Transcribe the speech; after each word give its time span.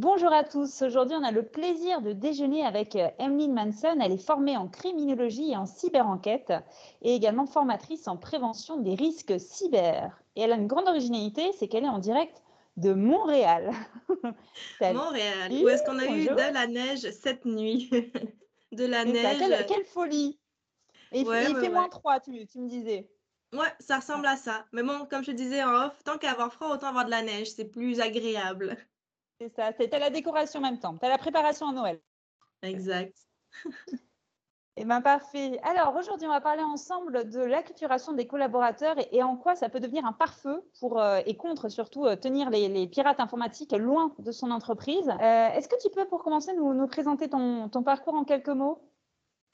Bonjour 0.00 0.32
à 0.32 0.44
tous. 0.44 0.82
Aujourd'hui, 0.82 1.16
on 1.16 1.24
a 1.24 1.32
le 1.32 1.42
plaisir 1.42 2.00
de 2.02 2.12
déjeuner 2.12 2.64
avec 2.64 2.94
euh, 2.94 3.08
Emeline 3.18 3.52
Manson. 3.52 3.98
Elle 4.00 4.12
est 4.12 4.24
formée 4.24 4.56
en 4.56 4.68
criminologie 4.68 5.50
et 5.50 5.56
en 5.56 5.66
cyberenquête 5.66 6.52
et 7.02 7.16
également 7.16 7.46
formatrice 7.46 8.06
en 8.06 8.16
prévention 8.16 8.76
des 8.76 8.94
risques 8.94 9.40
cyber. 9.40 10.16
Et 10.36 10.42
elle 10.42 10.52
a 10.52 10.54
une 10.54 10.68
grande 10.68 10.86
originalité, 10.86 11.50
c'est 11.58 11.66
qu'elle 11.66 11.82
est 11.82 11.88
en 11.88 11.98
direct 11.98 12.44
de 12.76 12.92
Montréal. 12.92 13.72
Montréal, 14.80 15.50
où 15.50 15.68
est-ce 15.68 15.82
qu'on 15.82 15.98
a 15.98 16.06
eu 16.06 16.26
de 16.26 16.54
la 16.54 16.68
neige 16.68 17.10
cette 17.10 17.44
nuit? 17.44 17.90
De 18.70 18.84
la 18.84 19.04
neige. 19.04 19.66
quelle, 19.66 19.84
folie 19.86 20.38
Et 21.10 21.22
il 21.22 21.56
fait 21.56 21.70
moins 21.70 21.88
3, 21.88 22.20
tu, 22.20 22.46
tu 22.46 22.60
me 22.60 22.68
disais. 22.68 23.10
Ouais, 23.52 23.74
ça 23.80 23.96
ressemble 23.96 24.26
à 24.26 24.36
ça. 24.36 24.64
Mais 24.70 24.84
bon, 24.84 25.06
comme 25.10 25.24
je 25.24 25.32
te 25.32 25.36
disais 25.36 25.64
en 25.64 25.86
off, 25.86 26.04
tant 26.04 26.18
qu'à 26.18 26.30
avoir 26.30 26.52
froid, 26.52 26.68
autant 26.68 26.86
avoir 26.86 27.04
de 27.06 27.10
la 27.10 27.22
neige. 27.22 27.50
C'est 27.50 27.64
plus 27.64 27.98
agréable. 27.98 28.76
C'est 29.40 29.54
ça, 29.54 29.72
c'était 29.78 29.98
la 29.98 30.10
décoration 30.10 30.58
en 30.58 30.62
même 30.62 30.78
temps. 30.78 30.96
Tu 30.96 31.06
as 31.06 31.08
la 31.08 31.18
préparation 31.18 31.68
à 31.68 31.72
Noël. 31.72 32.00
Exact. 32.62 33.16
Eh 34.80 34.84
bien, 34.84 35.00
parfait. 35.00 35.58
Alors, 35.64 35.96
aujourd'hui, 35.96 36.28
on 36.28 36.30
va 36.30 36.40
parler 36.40 36.62
ensemble 36.62 37.28
de 37.28 37.40
l'acculturation 37.40 38.12
des 38.12 38.28
collaborateurs 38.28 38.94
et, 39.10 39.24
en 39.24 39.36
quoi 39.36 39.56
ça 39.56 39.68
peut 39.68 39.80
devenir 39.80 40.06
un 40.06 40.12
pare-feu 40.12 40.62
pour, 40.78 41.00
euh, 41.00 41.18
et 41.26 41.36
contre 41.36 41.68
surtout 41.68 42.06
euh, 42.06 42.14
tenir 42.14 42.48
les, 42.48 42.86
pirates 42.86 43.18
informatiques 43.18 43.72
loin 43.72 44.14
de 44.20 44.30
son 44.30 44.52
entreprise. 44.52 45.08
Euh, 45.08 45.48
est-ce 45.48 45.68
que 45.68 45.74
tu 45.82 45.90
peux, 45.90 46.06
pour 46.06 46.22
commencer, 46.22 46.52
nous, 46.54 46.86
présenter 46.86 47.28
ton 47.28 47.82
parcours 47.84 48.14
en 48.14 48.22
quelques 48.22 48.48
mots? 48.50 48.87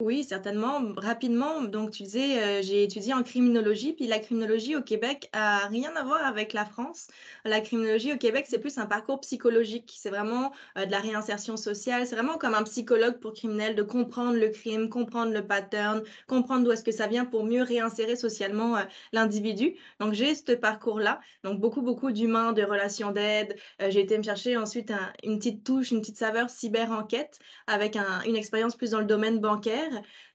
Oui, 0.01 0.25
certainement. 0.25 0.81
Rapidement, 0.97 1.61
donc 1.61 1.91
tu 1.91 2.03
disais, 2.03 2.43
euh, 2.43 2.61
j'ai 2.61 2.83
étudié 2.83 3.13
en 3.13 3.23
criminologie, 3.23 3.93
puis 3.93 4.07
la 4.07 4.19
criminologie 4.19 4.75
au 4.75 4.81
Québec 4.81 5.29
a 5.31 5.67
rien 5.67 5.95
à 5.95 6.03
voir 6.03 6.21
avec 6.25 6.51
la 6.51 6.65
France. 6.65 7.07
La 7.45 7.61
criminologie 7.61 8.11
au 8.11 8.17
Québec, 8.17 8.45
c'est 8.49 8.59
plus 8.59 8.77
un 8.77 8.87
parcours 8.87 9.21
psychologique. 9.21 9.93
C'est 9.95 10.09
vraiment 10.09 10.51
euh, 10.77 10.85
de 10.85 10.91
la 10.91 10.99
réinsertion 10.99 11.55
sociale. 11.55 12.05
C'est 12.05 12.15
vraiment 12.15 12.37
comme 12.37 12.55
un 12.55 12.63
psychologue 12.63 13.19
pour 13.21 13.31
criminels, 13.31 13.73
de 13.73 13.83
comprendre 13.83 14.37
le 14.37 14.49
crime, 14.49 14.89
comprendre 14.89 15.31
le 15.31 15.47
pattern, 15.47 16.03
comprendre 16.27 16.65
d'où 16.65 16.71
est-ce 16.71 16.83
que 16.83 16.91
ça 16.91 17.07
vient 17.07 17.23
pour 17.23 17.45
mieux 17.45 17.63
réinsérer 17.63 18.17
socialement 18.17 18.75
euh, 18.75 18.81
l'individu. 19.13 19.75
Donc 20.01 20.11
j'ai 20.11 20.35
ce 20.35 20.51
parcours-là. 20.51 21.21
Donc 21.45 21.61
beaucoup, 21.61 21.81
beaucoup 21.81 22.11
d'humains, 22.11 22.51
de 22.51 22.63
relations 22.63 23.11
d'aide. 23.11 23.55
j'ai 23.79 24.01
été 24.01 24.17
me 24.17 24.23
chercher 24.23 24.57
ensuite 24.57 24.91
une 25.23 25.37
petite 25.37 25.63
touche, 25.63 25.91
une 25.91 26.01
petite 26.01 26.17
saveur 26.17 26.49
cyber-enquête 26.49 27.39
avec 27.67 27.97
une 28.25 28.35
expérience 28.35 28.75
plus 28.75 28.91
dans 28.91 28.99
le 28.99 29.05
domaine 29.05 29.39
bancaire. 29.39 29.84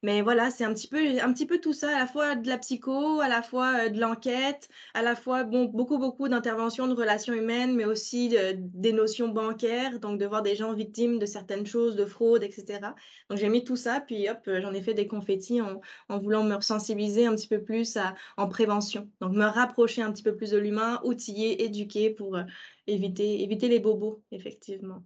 Mais 0.02 0.22
voilà, 0.22 0.50
c'est 0.50 0.64
un 0.64 0.72
petit 0.72 0.88
peu, 0.88 0.98
un 1.20 1.32
petit 1.32 1.46
peu 1.46 1.58
tout 1.58 1.72
ça, 1.72 1.94
à 1.94 1.98
la 1.98 2.06
fois 2.06 2.34
de 2.34 2.48
la 2.48 2.58
psycho, 2.58 3.20
à 3.20 3.28
la 3.28 3.42
fois 3.42 3.86
euh, 3.86 3.88
de 3.88 4.00
l'enquête, 4.00 4.68
à 4.94 5.02
la 5.02 5.14
fois 5.14 5.44
bon, 5.44 5.64
beaucoup, 5.64 5.98
beaucoup 5.98 6.28
d'interventions 6.28 6.88
de 6.88 6.94
relations 6.94 7.34
humaines, 7.34 7.74
mais 7.74 7.84
aussi 7.84 8.34
des 8.56 8.92
notions 8.92 9.28
bancaires, 9.28 10.00
donc 10.00 10.18
de 10.18 10.26
voir 10.26 10.42
des 10.42 10.56
gens 10.56 10.72
victimes 10.72 11.18
de 11.18 11.26
certaines 11.26 11.66
choses, 11.66 11.96
de 11.96 12.06
fraude, 12.06 12.42
etc. 12.42 12.94
Donc 13.28 13.38
j'ai 13.38 13.48
mis 13.48 13.64
tout 13.64 13.76
ça, 13.76 14.00
puis 14.00 14.28
hop, 14.28 14.38
euh, 14.48 14.60
j'en 14.60 14.72
ai 14.72 14.82
fait 14.82 14.94
des 14.94 15.06
confettis 15.06 15.60
en, 15.60 15.80
en 16.08 16.18
voulant 16.18 16.44
me 16.44 16.60
sensibiliser 16.60 17.26
un 17.26 17.34
petit 17.34 17.48
peu 17.48 17.62
plus 17.62 17.98
en 18.36 18.48
prévention. 18.48 19.08
Donc 19.20 19.32
me 19.32 19.44
rapprocher 19.44 20.02
un 20.02 20.12
petit 20.12 20.22
peu 20.22 20.34
plus 20.34 20.50
de 20.50 20.58
l'humain, 20.58 21.00
outiller, 21.04 21.62
éduquer 21.64 22.10
pour 22.10 22.36
euh, 22.36 22.42
éviter, 22.86 23.42
éviter 23.42 23.68
les 23.68 23.80
bobos, 23.80 24.22
effectivement. 24.32 25.04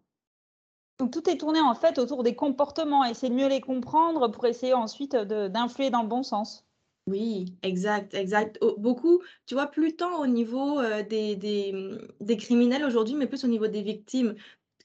Donc 0.98 1.10
tout 1.10 1.28
est 1.28 1.38
tourné 1.38 1.60
en 1.60 1.74
fait 1.74 1.98
autour 1.98 2.22
des 2.22 2.36
comportements, 2.36 3.04
essayer 3.04 3.30
de 3.30 3.34
mieux 3.34 3.48
les 3.48 3.60
comprendre 3.60 4.28
pour 4.28 4.46
essayer 4.46 4.74
ensuite 4.74 5.16
d'influer 5.16 5.90
dans 5.90 6.02
le 6.02 6.08
bon 6.08 6.22
sens. 6.22 6.64
Oui, 7.06 7.54
exact, 7.62 8.14
exact. 8.14 8.58
beaucoup, 8.78 9.20
tu 9.44 9.54
vois, 9.54 9.66
plus 9.66 9.94
tant 9.94 10.20
au 10.20 10.26
niveau 10.26 10.80
euh, 10.80 11.02
des, 11.02 11.36
des, 11.36 12.36
criminels 12.38 12.84
aujourd'hui, 12.84 13.14
mais 13.14 13.26
plus 13.26 13.44
au 13.44 13.48
niveau 13.48 13.66
des 13.66 13.82
victimes. 13.82 14.34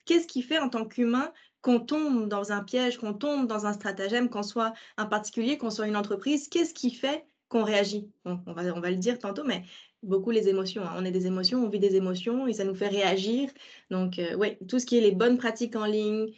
Qu'est-ce 0.04 0.26
qui 0.26 0.42
fait 0.42 0.58
en 0.58 0.68
tant 0.68 0.84
qu'humain 0.84 1.32
qu'on 1.62 1.80
tombe 1.80 2.28
dans 2.28 2.52
un 2.52 2.62
piège, 2.62 2.98
qu'on 2.98 3.14
tombe 3.14 3.46
dans 3.46 3.64
un 3.64 3.72
stratagème, 3.72 4.28
qu'on 4.28 4.42
soit 4.42 4.74
un 4.98 5.06
particulier, 5.06 5.56
qu'on 5.56 5.70
soit 5.70 5.86
une 5.86 5.96
entreprise? 5.96 6.48
Qu'est-ce 6.48 6.74
qui 6.74 6.90
fait 6.90 7.24
qu'on 7.48 7.64
réagit? 7.64 8.10
On, 8.26 8.34
va, 8.34 8.62
on 8.74 8.80
va 8.80 8.90
le 8.90 8.96
dire 8.96 9.18
tantôt, 9.18 9.44
mais 9.44 9.64
beaucoup 10.02 10.30
les 10.30 10.48
émotions. 10.48 10.82
Hein. 10.82 10.94
On 10.96 11.04
est 11.04 11.10
des 11.10 11.26
émotions, 11.26 11.64
on 11.64 11.68
vit 11.68 11.78
des 11.78 11.96
émotions 11.96 12.46
et 12.46 12.52
ça 12.52 12.64
nous 12.64 12.74
fait 12.74 12.88
réagir. 12.88 13.50
Donc, 13.90 14.18
euh, 14.18 14.34
oui, 14.36 14.56
tout 14.68 14.78
ce 14.78 14.86
qui 14.86 14.98
est 14.98 15.00
les 15.00 15.12
bonnes 15.12 15.38
pratiques 15.38 15.76
en 15.76 15.86
ligne, 15.86 16.32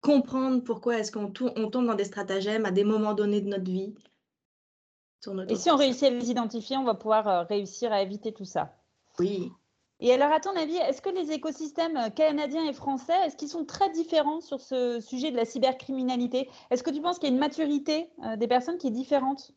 comprendre 0.00 0.62
pourquoi 0.62 0.98
est-ce 0.98 1.12
qu'on 1.12 1.32
on 1.56 1.70
tombe 1.70 1.86
dans 1.86 1.94
des 1.94 2.04
stratagèmes 2.04 2.64
à 2.64 2.70
des 2.70 2.84
moments 2.84 3.14
donnés 3.14 3.40
de 3.40 3.48
notre 3.48 3.70
vie. 3.70 3.94
et 5.48 5.56
si 5.56 5.70
on 5.70 5.76
réussit 5.76 6.04
à 6.04 6.10
les 6.10 6.30
identifier, 6.30 6.76
on 6.76 6.84
va 6.84 6.94
pouvoir 6.94 7.28
euh, 7.28 7.42
réussir 7.42 7.92
à 7.92 8.02
éviter 8.02 8.32
tout 8.32 8.44
ça. 8.44 8.74
Oui. 9.18 9.50
Et 10.00 10.12
alors, 10.12 10.30
à 10.32 10.38
ton 10.38 10.54
avis, 10.54 10.76
est-ce 10.76 11.02
que 11.02 11.10
les 11.10 11.32
écosystèmes 11.32 11.96
euh, 11.96 12.10
canadiens 12.10 12.64
et 12.68 12.72
français, 12.72 13.16
est-ce 13.26 13.36
qu'ils 13.36 13.48
sont 13.48 13.64
très 13.64 13.90
différents 13.90 14.40
sur 14.40 14.60
ce 14.60 15.00
sujet 15.00 15.32
de 15.32 15.36
la 15.36 15.44
cybercriminalité? 15.44 16.48
Est-ce 16.70 16.84
que 16.84 16.90
tu 16.90 17.00
penses 17.00 17.18
qu'il 17.18 17.28
y 17.28 17.32
a 17.32 17.34
une 17.34 17.40
maturité 17.40 18.08
des 18.36 18.46
personnes 18.46 18.78
qui 18.78 18.86
est 18.86 18.92
différente? 18.92 19.52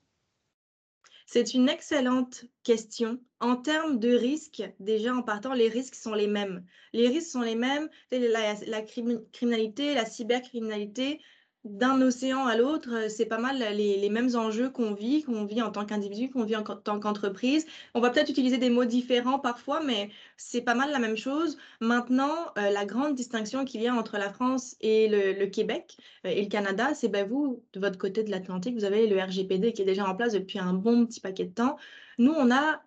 C'est 1.33 1.53
une 1.53 1.69
excellente 1.69 2.43
question. 2.63 3.17
En 3.39 3.55
termes 3.55 3.99
de 3.99 4.13
risques, 4.13 4.63
déjà 4.81 5.15
en 5.15 5.23
partant, 5.23 5.53
les 5.53 5.69
risques 5.69 5.95
sont 5.95 6.13
les 6.13 6.27
mêmes. 6.27 6.65
Les 6.91 7.07
risques 7.07 7.31
sont 7.31 7.41
les 7.41 7.55
mêmes. 7.55 7.87
La, 8.11 8.81
criminalité, 8.81 9.93
la 9.93 10.03
cybercriminalité, 10.03 11.21
d'un 11.63 12.01
océan 12.01 12.47
à 12.47 12.57
l'autre, 12.57 12.89
euh, 12.91 13.09
c'est 13.09 13.25
pas 13.25 13.37
mal 13.37 13.57
les, 13.57 14.09
mêmes 14.09 14.35
enjeux 14.35 14.69
qu'on 14.69 14.93
vit, 14.93 15.23
qu'on 15.23 15.45
vit 15.45 15.61
en 15.61 15.71
tant 15.71 15.85
qu'individu, 15.85 16.29
qu'on 16.31 16.43
vit 16.43 16.55
en 16.55 16.63
tant 16.63 16.99
qu'entreprise. 16.99 17.65
On 17.93 18.01
va 18.01 18.09
peut-être 18.09 18.29
utiliser 18.29 18.57
des 18.57 18.69
mots 18.69 18.85
différents 18.85 19.37
parfois, 19.37 19.81
mais 19.83 20.09
c'est 20.37 20.61
pas 20.61 20.73
mal 20.73 20.91
la 20.91 20.99
même 20.99 21.17
chose. 21.17 21.57
Maintenant, 21.79 22.33
euh, 22.57 22.71
la 22.71 22.85
grande 22.85 23.13
distinction 23.15 23.63
qu'il 23.63 23.81
y 23.81 23.87
a 23.87 23.93
entre 23.93 24.17
la 24.17 24.31
France 24.33 24.75
et 24.81 25.07
le, 25.07 25.45
Québec 25.45 25.97
euh, 26.25 26.29
et 26.29 26.41
le 26.41 26.49
Canada, 26.49 26.93
c'est 26.95 27.09
ben, 27.09 27.27
vous, 27.27 27.63
de 27.73 27.79
votre 27.79 27.97
côté 27.97 28.23
de 28.23 28.31
l'Atlantique, 28.31 28.75
vous 28.75 28.85
avez 28.85 29.07
le 29.07 29.21
RGPD 29.21 29.73
qui 29.73 29.83
est 29.83 29.85
déjà 29.85 30.07
en 30.07 30.15
place 30.15 30.33
depuis 30.33 30.57
un 30.57 30.73
bon 30.73 31.05
petit 31.05 31.19
paquet 31.19 31.45
de 31.45 31.53
temps. 31.53 31.77
Nous, 32.17 32.33
on 32.33 32.51
a 32.51 32.81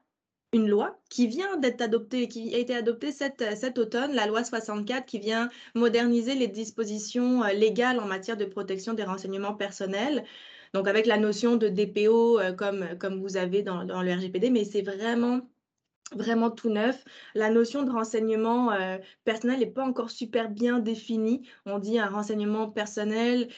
une 0.54 0.69
loi 0.69 0.97
qui 1.10 1.26
vient 1.26 1.56
d'être 1.56 1.82
adoptée, 1.82 2.28
qui 2.28 2.54
a 2.54 2.59
été 2.59 2.75
adoptée 2.75 3.10
cet, 3.10 3.44
cet, 3.56 3.76
automne, 3.78 4.12
la 4.15 4.26
loi 4.26 4.44
64, 4.44 5.04
qui 5.04 5.19
vient 5.19 5.50
moderniser 5.75 6.34
les 6.37 6.47
dispositions 6.47 7.42
euh, 7.42 7.53
légales 7.53 7.98
en 7.98 8.06
matière 8.06 8.37
de 8.37 8.44
protection 8.44 8.94
des 8.94 9.03
renseignements 9.03 9.54
personnels. 9.54 10.25
Donc, 10.72 10.87
avec 10.87 11.06
la 11.06 11.19
notion 11.19 11.56
de 11.56 11.69
DPO 11.69 12.38
euh, 12.38 12.53
comme, 12.53 12.87
comme 12.98 13.20
vous 13.20 13.37
avez 13.37 13.62
dans, 13.62 13.82
le 13.82 14.12
RGPD, 14.12 14.50
mais 14.50 14.65
c'est 14.65 14.82
vraiment 14.82 15.41
vraiment 16.15 16.50
tout 16.50 16.71
neuf. 16.71 17.04
La 17.34 17.50
notion 17.50 17.82
de 17.82 17.91
renseignement 17.91 18.71
euh, 18.72 18.98
personnel 19.25 19.59
n'est 19.59 19.66
pas 19.66 19.84
encore 19.84 20.10
super 20.10 20.48
bien 20.48 20.78
définie. 20.78 21.48
On 21.66 21.81
dit 21.81 21.98
un 21.98 22.09
renseignement 22.09 22.69
personnel, 22.71 23.48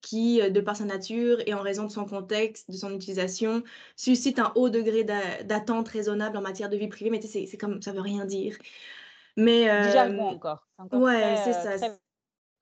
qui, 0.00 0.40
euh, 0.40 0.50
de 0.50 0.60
par 0.60 0.76
sa 0.76 0.84
nature 0.84 1.38
et 1.46 1.54
en 1.54 1.62
raison 1.62 1.84
de 1.84 1.90
son 1.90 2.04
contexte, 2.04 2.70
de 2.70 2.76
son 2.76 2.94
utilisation, 2.94 3.62
suscite 3.96 4.38
un 4.38 4.52
haut 4.54 4.70
degré 4.70 5.04
d'attente 5.04 5.88
raisonnable 5.88 6.36
en 6.36 6.42
matière 6.42 6.68
de 6.68 6.76
vie 6.76 6.88
privée. 6.88 7.10
Mais 7.10 7.20
c'est 7.20 7.56
comme 7.56 7.82
ça 7.82 7.92
veut 7.92 8.00
rien 8.00 8.24
dire. 8.24 8.56
Mais 9.36 9.70
euh, 9.70 10.18
encore. 10.18 10.66
encore. 10.78 11.00
Ouais, 11.00 11.36
c'est 11.44 11.52
ça. 11.52 11.96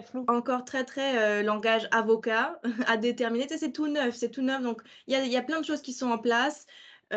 Flou. 0.05 0.25
Encore 0.29 0.65
très, 0.65 0.85
très 0.85 1.19
euh, 1.19 1.43
langage 1.43 1.89
avocat 1.91 2.61
à 2.87 2.97
déterminer. 2.97 3.49
c'est 3.49 3.73
tout 3.73 3.89
neuf, 3.89 4.15
c'est 4.15 4.31
tout 4.31 4.43
neuf. 4.43 4.63
Donc, 4.63 4.81
il 5.09 5.13
y 5.13 5.17
a, 5.17 5.25
y 5.25 5.37
a, 5.37 5.43
plein 5.43 5.61
de 5.61 5.65
choses 5.65 5.83
qui 5.83 5.93
sont 5.93 6.11
en 6.11 6.19
place. 6.19 6.67
et 7.11 7.17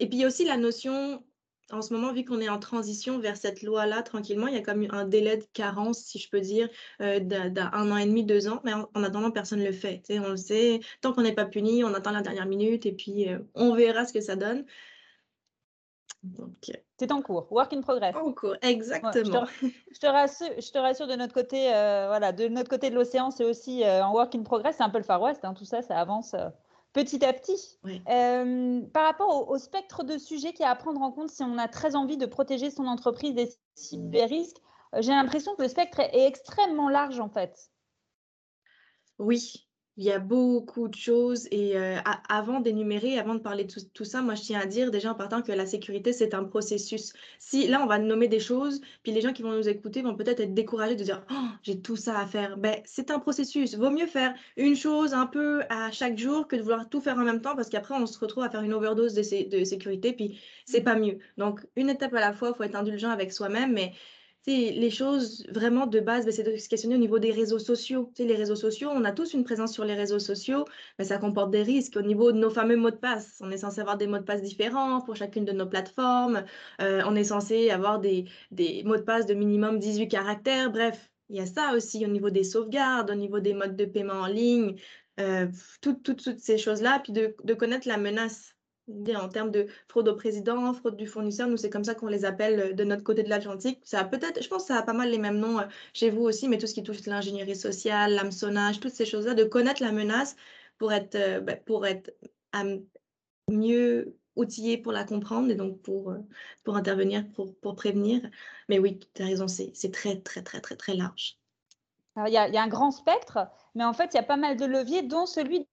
puis, 0.00 0.08
il 0.12 0.18
y 0.18 0.24
a 0.24 0.26
aussi 0.26 0.44
la 0.44 0.56
notion 0.56 1.22
en 1.72 1.82
ce 1.82 1.92
moment, 1.92 2.12
vu 2.12 2.24
qu'on 2.24 2.40
est 2.40 2.48
en 2.48 2.58
transition 2.58 3.18
vers 3.18 3.36
cette 3.36 3.62
loi-là, 3.62 4.02
tranquillement, 4.02 4.46
il 4.46 4.54
y 4.54 4.58
a 4.58 4.62
comme 4.62 4.86
un 4.90 5.04
délai 5.04 5.36
de 5.36 5.44
carence, 5.52 5.98
si 5.98 6.18
je 6.18 6.28
peux 6.28 6.40
dire, 6.40 6.68
euh, 7.00 7.20
d'un 7.20 7.90
an 7.90 7.96
et 7.96 8.06
demi, 8.06 8.24
deux 8.24 8.48
ans, 8.48 8.60
mais 8.64 8.72
en, 8.72 9.02
attendant, 9.02 9.30
personne 9.30 9.60
ne 9.60 9.66
le 9.66 9.72
fait. 9.72 10.02
On 10.10 10.30
le 10.30 10.36
sait, 10.36 10.80
tant 11.00 11.12
qu'on 11.12 11.22
n'est 11.22 11.34
pas 11.34 11.44
puni, 11.44 11.84
on 11.84 11.94
attend 11.94 12.10
la 12.10 12.22
dernière 12.22 12.46
minute 12.46 12.86
et 12.86 12.92
puis 12.92 13.28
euh, 13.28 13.38
on 13.54 13.74
verra 13.74 14.04
ce 14.04 14.12
que 14.12 14.20
ça 14.20 14.36
donne. 14.36 14.64
C'est 16.98 17.12
en 17.12 17.22
cours, 17.22 17.50
work 17.50 17.72
in 17.72 17.80
progress. 17.80 18.14
En 18.14 18.32
cours, 18.32 18.56
exactement. 18.60 19.46
je, 19.62 19.98
te, 19.98 20.06
rassure, 20.06 20.50
je 20.58 20.70
te 20.70 20.78
rassure 20.78 21.06
de 21.06 21.14
notre 21.14 21.32
côté, 21.32 21.74
euh, 21.74 22.08
voilà, 22.08 22.32
de 22.32 22.48
notre 22.48 22.68
côté 22.68 22.90
de 22.90 22.94
l'océan, 22.94 23.30
c'est 23.30 23.44
aussi 23.44 23.82
en 23.84 24.12
work 24.12 24.34
in 24.34 24.42
progress. 24.42 24.76
C'est 24.76 24.82
un 24.82 24.90
peu 24.90 24.98
le 24.98 25.04
Far 25.04 25.22
West, 25.22 25.44
hein, 25.44 25.54
tout 25.54 25.64
ça, 25.64 25.80
ça 25.80 25.98
avance 25.98 26.34
petit 26.92 27.24
à 27.24 27.32
petit. 27.32 27.78
Euh, 28.08 28.82
par 28.92 29.04
rapport 29.04 29.48
au, 29.48 29.58
spectre 29.58 30.04
de 30.04 30.18
sujets 30.18 30.52
qu'il 30.52 30.62
y 30.62 30.64
a 30.64 30.70
à 30.70 30.76
prendre 30.76 31.00
en 31.02 31.12
compte 31.12 31.30
si 31.30 31.42
on 31.42 31.58
a 31.58 31.68
très 31.68 31.96
envie 31.96 32.16
de 32.16 32.26
protéger 32.26 32.70
son 32.70 32.86
entreprise 32.86 33.34
des 33.34 33.52
cyber-risques, 33.74 34.60
euh, 34.94 35.02
j'ai 35.02 35.12
l'impression 35.12 35.54
que 35.54 35.62
le 35.62 35.68
spectre 35.68 36.00
est 36.00 36.26
extrêmement 36.26 36.88
large 36.88 37.20
en 37.20 37.28
fait. 37.28 37.70
Oui, 39.18 39.68
il 39.96 40.04
y 40.04 40.12
a 40.12 40.18
beaucoup 40.18 40.88
de 40.88 40.94
choses 40.94 41.48
et 41.50 41.76
euh, 41.76 41.98
avant 42.28 42.60
d'énumérer, 42.60 43.18
avant 43.18 43.34
de 43.34 43.40
parler 43.40 43.64
de 43.64 43.74
tout, 43.92 44.04
ça, 44.04 44.22
moi 44.22 44.34
je 44.34 44.42
tiens 44.42 44.60
à 44.60 44.66
dire 44.66 44.90
déjà 44.90 45.12
en 45.12 45.14
partant 45.14 45.42
que 45.42 45.52
la 45.52 45.66
sécurité 45.66 46.12
c'est 46.12 46.32
un 46.32 46.44
processus. 46.44 47.12
Si 47.38 47.66
là 47.66 47.82
on 47.82 47.86
va 47.86 47.98
nommer 47.98 48.28
des 48.28 48.40
choses, 48.40 48.80
puis 49.02 49.12
les 49.12 49.20
gens 49.20 49.32
qui 49.32 49.42
vont 49.42 49.52
nous 49.52 49.68
écouter 49.68 50.02
vont 50.02 50.14
peut-être 50.14 50.40
être 50.40 50.54
découragés 50.54 50.96
de 50.96 51.04
dire 51.04 51.24
oh, 51.30 51.48
j'ai 51.62 51.80
tout 51.80 51.96
ça 51.96 52.18
à 52.18 52.26
faire. 52.26 52.56
Ben 52.56 52.76
c'est 52.84 53.10
un 53.10 53.18
processus. 53.18 53.74
Vaut 53.76 53.90
mieux 53.90 54.06
faire 54.06 54.34
une 54.56 54.76
chose 54.76 55.12
un 55.12 55.26
peu 55.26 55.62
à 55.68 55.90
chaque 55.90 56.18
jour 56.18 56.48
que 56.48 56.56
de 56.56 56.62
vouloir 56.62 56.88
tout 56.88 57.00
faire 57.00 57.18
en 57.18 57.24
même 57.24 57.40
temps 57.40 57.56
parce 57.56 57.68
qu'après 57.68 57.94
on 57.94 58.06
se 58.06 58.18
retrouve 58.18 58.44
à 58.44 58.50
faire 58.50 58.62
une 58.62 58.72
overdose 58.72 59.14
de, 59.14 59.58
de 59.58 59.64
sécurité 59.64 60.12
puis 60.12 60.40
c'est 60.64 60.82
pas 60.82 60.94
mieux. 60.94 61.18
Donc 61.36 61.60
une 61.76 61.90
étape 61.90 62.14
à 62.14 62.20
la 62.20 62.32
fois, 62.32 62.50
il 62.50 62.56
faut 62.56 62.64
être 62.64 62.76
indulgent 62.76 63.10
avec 63.10 63.32
soi-même, 63.32 63.72
mais 63.72 63.92
les 64.46 64.90
choses 64.90 65.46
vraiment 65.50 65.86
de 65.86 66.00
base, 66.00 66.24
bah, 66.24 66.32
c'est 66.32 66.42
de 66.42 66.56
se 66.56 66.68
questionner 66.68 66.94
au 66.94 66.98
niveau 66.98 67.18
des 67.18 67.32
réseaux 67.32 67.58
sociaux. 67.58 68.12
les 68.18 68.34
réseaux 68.34 68.56
sociaux, 68.56 68.90
on 68.92 69.04
a 69.04 69.12
tous 69.12 69.34
une 69.34 69.44
présence 69.44 69.72
sur 69.72 69.84
les 69.84 69.94
réseaux 69.94 70.18
sociaux, 70.18 70.64
mais 70.98 71.04
ça 71.04 71.18
comporte 71.18 71.50
des 71.50 71.62
risques 71.62 71.96
au 71.96 72.02
niveau 72.02 72.32
de 72.32 72.38
nos 72.38 72.50
fameux 72.50 72.76
mots 72.76 72.90
de 72.90 72.96
passe. 72.96 73.38
On 73.40 73.50
est 73.50 73.58
censé 73.58 73.80
avoir 73.80 73.98
des 73.98 74.06
mots 74.06 74.18
de 74.18 74.24
passe 74.24 74.42
différents 74.42 75.02
pour 75.02 75.16
chacune 75.16 75.44
de 75.44 75.52
nos 75.52 75.66
plateformes. 75.66 76.44
Euh, 76.80 77.02
on 77.06 77.14
est 77.16 77.24
censé 77.24 77.70
avoir 77.70 78.00
des, 78.00 78.24
mots 78.84 78.96
de 78.96 79.02
passe 79.02 79.26
de 79.26 79.34
minimum 79.34 79.78
18 79.78 80.08
caractères. 80.08 80.70
Bref, 80.70 81.10
il 81.28 81.36
y 81.36 81.40
a 81.40 81.46
ça 81.46 81.74
aussi 81.74 82.04
au 82.04 82.08
niveau 82.08 82.30
des 82.30 82.44
sauvegardes, 82.44 83.10
au 83.10 83.14
niveau 83.14 83.40
des 83.40 83.54
modes 83.54 83.76
de 83.76 83.84
paiement 83.84 84.14
en 84.14 84.26
ligne, 84.26 84.76
euh, 85.20 85.46
toutes, 85.80 86.38
ces 86.38 86.58
choses-là, 86.58 87.00
puis 87.04 87.12
de 87.12 87.54
connaître 87.54 87.86
la 87.86 87.98
menace 87.98 88.54
en 89.16 89.28
termes 89.28 89.50
de 89.50 89.66
fraude 89.88 90.08
au 90.08 90.14
président, 90.14 90.72
fraude 90.74 90.96
du 90.96 91.06
fournisseur, 91.06 91.48
nous 91.48 91.56
c'est 91.56 91.70
comme 91.70 91.84
ça 91.84 91.94
qu'on 91.94 92.08
les 92.08 92.24
appelle 92.24 92.60
euh, 92.60 92.72
de 92.72 92.84
notre 92.84 93.02
côté 93.02 93.22
de 93.22 93.28
l'Atlantique. 93.28 93.80
Ça 93.84 94.04
peut-être, 94.04 94.42
je 94.42 94.48
pense 94.48 94.62
que 94.62 94.68
ça 94.68 94.78
a 94.78 94.82
pas 94.82 94.92
mal 94.92 95.10
les 95.10 95.18
mêmes 95.18 95.38
noms 95.38 95.58
euh, 95.60 95.64
chez 95.92 96.10
vous 96.10 96.22
aussi, 96.22 96.48
mais 96.48 96.58
tout 96.58 96.66
ce 96.66 96.74
qui 96.74 96.82
touche 96.82 97.04
l'ingénierie 97.06 97.56
sociale, 97.56 98.14
l'hameçonnage, 98.14 98.80
toutes 98.80 98.92
ces 98.92 99.06
choses-là, 99.06 99.34
de 99.34 99.44
connaître 99.44 99.82
la 99.82 99.92
menace 99.92 100.36
pour 100.78 100.92
être, 100.92 101.14
euh, 101.14 101.40
ben, 101.40 101.58
pour 101.64 101.86
être 101.86 102.10
mieux 103.48 104.16
outillé 104.36 104.78
pour 104.78 104.92
la 104.92 105.04
comprendre 105.04 105.50
et 105.50 105.54
donc 105.54 105.80
pour, 105.82 106.14
pour 106.64 106.76
intervenir, 106.76 107.24
pour, 107.34 107.54
pour 107.60 107.74
prévenir. 107.74 108.22
Mais 108.68 108.78
oui, 108.78 108.98
tu 109.14 109.22
as 109.22 109.26
raison, 109.26 109.46
c'est 109.48 109.92
très, 109.92 110.20
très, 110.20 110.42
très, 110.42 110.60
très, 110.60 110.76
très 110.76 110.94
large. 110.94 111.36
il 112.26 112.32
y, 112.32 112.36
a, 112.36 112.48
il 112.48 112.54
y 112.54 112.58
a 112.58 112.62
un 112.62 112.68
grand 112.68 112.90
spectre, 112.90 113.48
mais 113.74 113.84
en 113.84 113.92
fait, 113.92 114.10
il 114.12 114.16
y 114.16 114.20
a 114.20 114.24
pas 114.24 114.36
mal 114.36 114.56
de 114.56 114.64
leviers, 114.64 115.02
dont 115.02 115.26
celui 115.26 115.66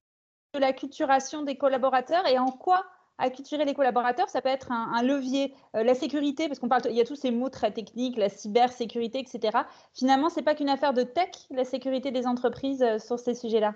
de 0.53 0.59
la 0.59 0.73
culturation 0.73 1.43
des 1.43 1.57
collaborateurs 1.57 2.25
et 2.27 2.37
en 2.39 2.51
quoi 2.51 2.85
acculturer 3.17 3.65
les 3.65 3.73
collaborateurs, 3.73 4.29
ça 4.29 4.41
peut 4.41 4.49
être 4.49 4.71
un, 4.71 5.01
levier. 5.01 5.53
Euh, 5.75 5.83
la 5.83 5.93
sécurité, 5.93 6.47
parce 6.47 6.59
qu'on 6.59 6.69
parle, 6.69 6.83
il 6.89 6.95
y 6.95 7.01
a 7.01 7.05
tous 7.05 7.15
ces 7.15 7.31
mots 7.31 7.49
très 7.49 7.71
techniques, 7.71 8.17
la 8.17 8.29
cybersécurité, 8.29 9.19
etc. 9.19 9.59
Finalement, 9.93 10.29
c'est 10.29 10.41
pas 10.41 10.55
qu'une 10.55 10.69
affaire 10.69 10.93
de 10.93 11.03
tech, 11.03 11.29
la 11.49 11.63
sécurité 11.63 12.11
des 12.11 12.27
entreprises 12.27 12.81
euh, 12.81 12.99
sur 12.99 13.19
ces 13.19 13.33
sujets-là. 13.33 13.75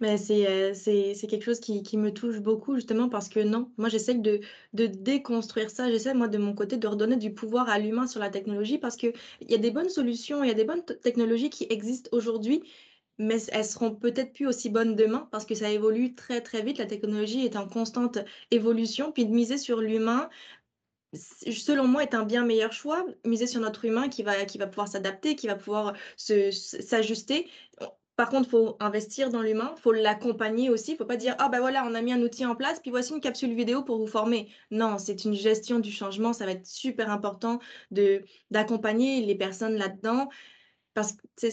Mais 0.00 0.16
c'est 0.16 0.46
euh, 0.48 0.74
c'est 0.74 1.26
quelque 1.28 1.44
chose 1.44 1.60
qui, 1.60 1.84
qui, 1.84 1.96
me 1.96 2.12
touche 2.12 2.40
beaucoup 2.40 2.74
justement 2.74 3.08
parce 3.08 3.28
que 3.28 3.38
non, 3.38 3.70
moi 3.76 3.88
j'essaie 3.88 4.14
de, 4.14 4.40
de 4.72 4.86
déconstruire 4.86 5.70
ça, 5.70 5.88
j'essaie 5.88 6.14
moi 6.14 6.26
de 6.26 6.36
mon 6.36 6.52
côté 6.52 6.76
de 6.76 6.88
redonner 6.88 7.14
du 7.14 7.32
pouvoir 7.32 7.68
à 7.68 7.78
l'humain 7.78 8.08
sur 8.08 8.18
la 8.18 8.28
technologie 8.28 8.78
parce 8.78 8.96
qu'il 8.96 9.12
y 9.48 9.54
a 9.54 9.58
des 9.58 9.70
bonnes 9.70 9.88
solutions, 9.88 10.42
il 10.42 10.48
y 10.48 10.50
a 10.50 10.54
des 10.54 10.64
bonnes 10.64 10.84
technologies 10.84 11.48
qui 11.48 11.68
existent 11.70 12.10
aujourd'hui, 12.10 12.64
mais 13.18 13.42
elles 13.52 13.64
seront 13.64 13.94
peut-être 13.94 14.32
plus 14.32 14.46
aussi 14.46 14.70
bonnes 14.70 14.96
demain 14.96 15.28
parce 15.30 15.44
que 15.46 15.54
ça 15.54 15.70
évolue 15.70 16.14
très 16.14 16.40
très 16.40 16.62
vite. 16.62 16.78
La 16.78 16.86
technologie 16.86 17.44
est 17.44 17.56
en 17.56 17.68
constante 17.68 18.18
évolution. 18.50 19.12
Puis 19.12 19.26
de 19.26 19.32
miser 19.32 19.58
sur 19.58 19.80
l'humain, 19.80 20.28
selon 21.12 21.86
moi, 21.86 22.02
est 22.02 22.14
un 22.14 22.24
bien 22.24 22.44
meilleur 22.44 22.72
choix. 22.72 23.04
Miser 23.24 23.46
sur 23.46 23.60
notre 23.60 23.84
humain 23.84 24.08
qui 24.08 24.22
va, 24.22 24.44
qui 24.44 24.58
va 24.58 24.66
pouvoir 24.66 24.88
s'adapter, 24.88 25.36
qui 25.36 25.46
va 25.46 25.54
pouvoir 25.54 25.94
s'ajuster. 26.16 27.48
Par 28.16 28.28
contre, 28.30 28.48
il 28.48 28.50
faut 28.50 28.76
investir 28.78 29.30
dans 29.30 29.42
l'humain, 29.42 29.74
il 29.76 29.80
faut 29.80 29.92
l'accompagner 29.92 30.70
aussi. 30.70 30.92
Il 30.92 30.94
ne 30.94 30.98
faut 30.98 31.04
pas 31.04 31.16
dire, 31.16 31.34
ah 31.38 31.48
ben 31.48 31.58
voilà, 31.58 31.84
on 31.84 31.94
a 31.94 32.00
mis 32.00 32.12
un 32.12 32.22
outil 32.22 32.46
en 32.46 32.54
place, 32.54 32.78
puis 32.78 32.92
voici 32.92 33.12
une 33.12 33.20
capsule 33.20 33.54
vidéo 33.54 33.82
pour 33.82 33.98
vous 33.98 34.06
former. 34.06 34.48
Non, 34.70 34.98
c'est 34.98 35.24
une 35.24 35.34
gestion 35.34 35.80
du 35.80 35.90
changement. 35.90 36.32
Ça 36.32 36.46
va 36.46 36.52
être 36.52 36.66
super 36.66 37.10
important 37.10 37.58
d'accompagner 38.50 39.20
les 39.24 39.34
personnes 39.34 39.74
là-dedans 39.74 40.28
parce 40.94 41.12
que 41.12 41.22
c'est 41.36 41.50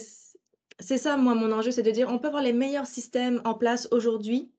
ça, 0.80 1.16
moi, 1.16 1.34
mon 1.34 1.52
enjeu, 1.52 1.70
c'est 1.70 1.82
de 1.82 1.90
dire, 1.90 2.08
on 2.10 2.18
peut 2.18 2.28
avoir 2.28 2.42
les 2.42 2.52
meilleurs 2.52 2.86
systèmes 2.86 3.40
en 3.44 3.54
place 3.54 3.88
aujourd'hui, 3.90 4.50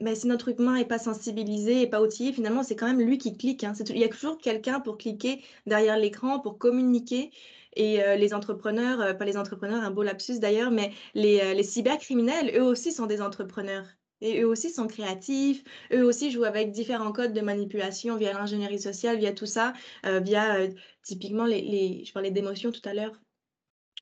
mais 0.00 0.14
si 0.14 0.26
notre 0.26 0.48
humain 0.48 0.74
n'est 0.74 0.84
pas 0.84 0.98
sensibilisé 0.98 1.82
et 1.82 1.86
pas 1.86 2.02
outillé, 2.02 2.32
finalement, 2.32 2.62
c'est 2.62 2.76
quand 2.76 2.86
même 2.86 3.00
lui 3.00 3.18
qui 3.18 3.36
clique. 3.36 3.62
Hein. 3.64 3.74
Il 3.90 3.98
y 3.98 4.04
a 4.04 4.08
toujours 4.08 4.38
quelqu'un 4.38 4.80
pour 4.80 4.98
cliquer 4.98 5.42
derrière 5.66 5.98
l'écran, 5.98 6.40
pour 6.40 6.58
communiquer. 6.58 7.30
Et 7.76 8.02
euh, 8.02 8.16
les 8.16 8.34
entrepreneurs, 8.34 9.00
euh, 9.00 9.14
pas 9.14 9.24
les 9.24 9.36
entrepreneurs, 9.36 9.82
un 9.82 9.90
beau 9.90 10.02
lapsus 10.02 10.38
d'ailleurs, 10.38 10.70
mais 10.70 10.92
les, 11.14 11.40
euh, 11.40 11.54
les, 11.54 11.62
cybercriminels, 11.62 12.56
eux 12.56 12.62
aussi 12.62 12.92
sont 12.92 13.06
des 13.06 13.20
entrepreneurs. 13.20 13.86
Et 14.20 14.40
eux 14.42 14.48
aussi 14.48 14.70
sont 14.70 14.86
créatifs, 14.86 15.62
eux 15.92 16.04
aussi 16.04 16.30
jouent 16.30 16.44
avec 16.44 16.70
différents 16.70 17.12
codes 17.12 17.32
de 17.32 17.40
manipulation 17.40 18.16
via 18.16 18.32
l'ingénierie 18.32 18.80
sociale, 18.80 19.18
via 19.18 19.32
tout 19.32 19.46
ça, 19.46 19.74
via 20.04 20.68
typiquement 21.02 21.44
les, 21.44 21.60
les, 21.60 22.04
je 22.04 22.12
parlais 22.12 22.30
d'émotions 22.30 22.70
tout 22.70 22.80
à 22.88 22.94
l'heure, 22.94 23.12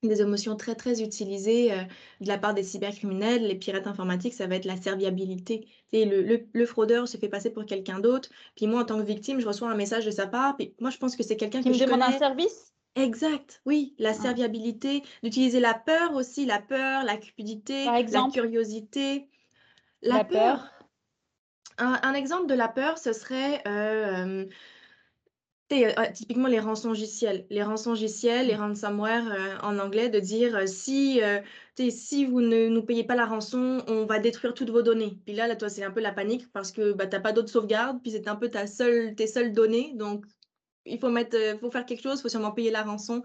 des 0.03 0.21
émotions 0.21 0.57
très, 0.57 0.75
très 0.75 1.03
utilisées 1.03 1.73
euh, 1.73 1.83
de 2.21 2.29
la 2.29 2.39
part 2.39 2.55
des 2.55 2.63
cybercriminels, 2.63 3.47
les 3.47 3.55
pirates 3.55 3.87
informatiques, 3.87 4.35
ça 4.35 4.47
va 4.47 4.57
être 4.57 4.65
la 4.65 4.77
serviabilité. 4.77 5.69
Et 5.93 6.05
le, 6.05 6.47
le, 6.53 6.67
fraudeur 6.67 7.07
se 7.07 7.17
fait 7.17 7.29
passer 7.29 7.51
pour 7.51 7.65
quelqu'un 7.67 8.01
d'autre. 8.01 8.29
Puis 8.57 8.67
moi, 8.67 8.83
en 8.83 8.85
tant 8.85 8.99
que 8.99 9.05
victime, 9.05 9.41
je 9.41 9.47
reçois 9.47 9.71
un 9.71 9.77
message 9.77 10.05
de 10.05 10.11
sa 10.11 10.27
part. 10.27 10.57
Puis 10.57 10.75
moi, 10.81 10.91
je 10.91 10.99
pense 10.99 11.15
que 11.15 11.23
c'est 11.23 11.37
quelqu'un 11.37 11.63
qui 11.63 11.71
me 11.71 11.79
demande 11.79 12.03
un 12.03 12.19
service? 12.19 12.73
Exact, 12.95 13.63
oui, 13.65 13.95
la 13.99 14.11
ah. 14.11 14.15
serviabilité, 14.15 15.03
d'utiliser 15.23 15.61
la 15.61 15.73
peur 15.73 16.15
aussi, 16.15 16.45
la 16.45 16.59
peur, 16.59 17.05
la 17.05 17.17
cupidité, 17.17 17.87
la 17.87 18.03
curiosité. 18.31 19.29
La, 20.03 20.25
peur. 20.25 20.69
Un, 21.79 22.13
exemple 22.13 22.49
de 22.49 22.55
la 22.55 22.69
peur, 22.69 22.99
ce 22.99 23.15
serait 23.15 23.63
euh, 23.67 24.45
euh, 25.73 25.93
typiquement 26.13 26.49
les 26.49 26.61
rançongiciels, 26.61 27.47
les 27.51 27.63
rançongiciels, 27.63 28.47
les 28.47 28.55
mmh. 28.55 28.61
ransomware 28.61 29.33
euh, 29.33 29.59
en 29.63 29.79
anglais, 29.79 30.09
de 30.09 30.21
dire 30.21 30.57
euh, 30.57 30.67
si, 30.67 31.21
si 31.91 32.27
vous 32.27 32.41
ne 32.41 32.69
nous 32.69 32.83
payez 32.83 33.05
pas 33.05 33.15
la 33.15 33.27
rançon, 33.27 33.83
on 33.89 34.05
va 34.07 34.19
détruire 34.19 34.55
toutes 34.55 34.71
vos 34.71 34.83
données. 34.83 35.19
Puis 35.25 35.35
là, 35.35 35.47
là 35.47 35.57
toi, 35.57 35.69
c'est 35.69 35.85
un 35.85 35.91
peu 35.91 36.01
la 36.01 36.13
panique 36.13 36.51
parce 36.53 36.73
que 36.73 36.93
bah, 36.93 37.07
tu 37.07 37.17
n'as 37.17 37.23
pas 37.23 37.33
d'autres 37.33 37.51
sauvegardes, 37.51 38.01
puis 38.03 38.13
c'est 38.13 38.29
un 38.29 38.37
peu 38.37 38.49
ta 38.49 38.67
seule, 38.67 39.15
tes 39.15 39.27
seules 39.27 39.53
données. 39.53 39.93
Donc, 39.95 40.25
il 40.85 40.99
faut, 40.99 41.11
mettre, 41.11 41.37
faut 41.61 41.71
faire 41.71 41.87
quelque 41.87 42.03
chose, 42.03 42.19
il 42.19 42.23
faut 42.23 42.29
sûrement 42.29 42.53
payer 42.53 42.71
la 42.71 42.83
rançon 42.83 43.23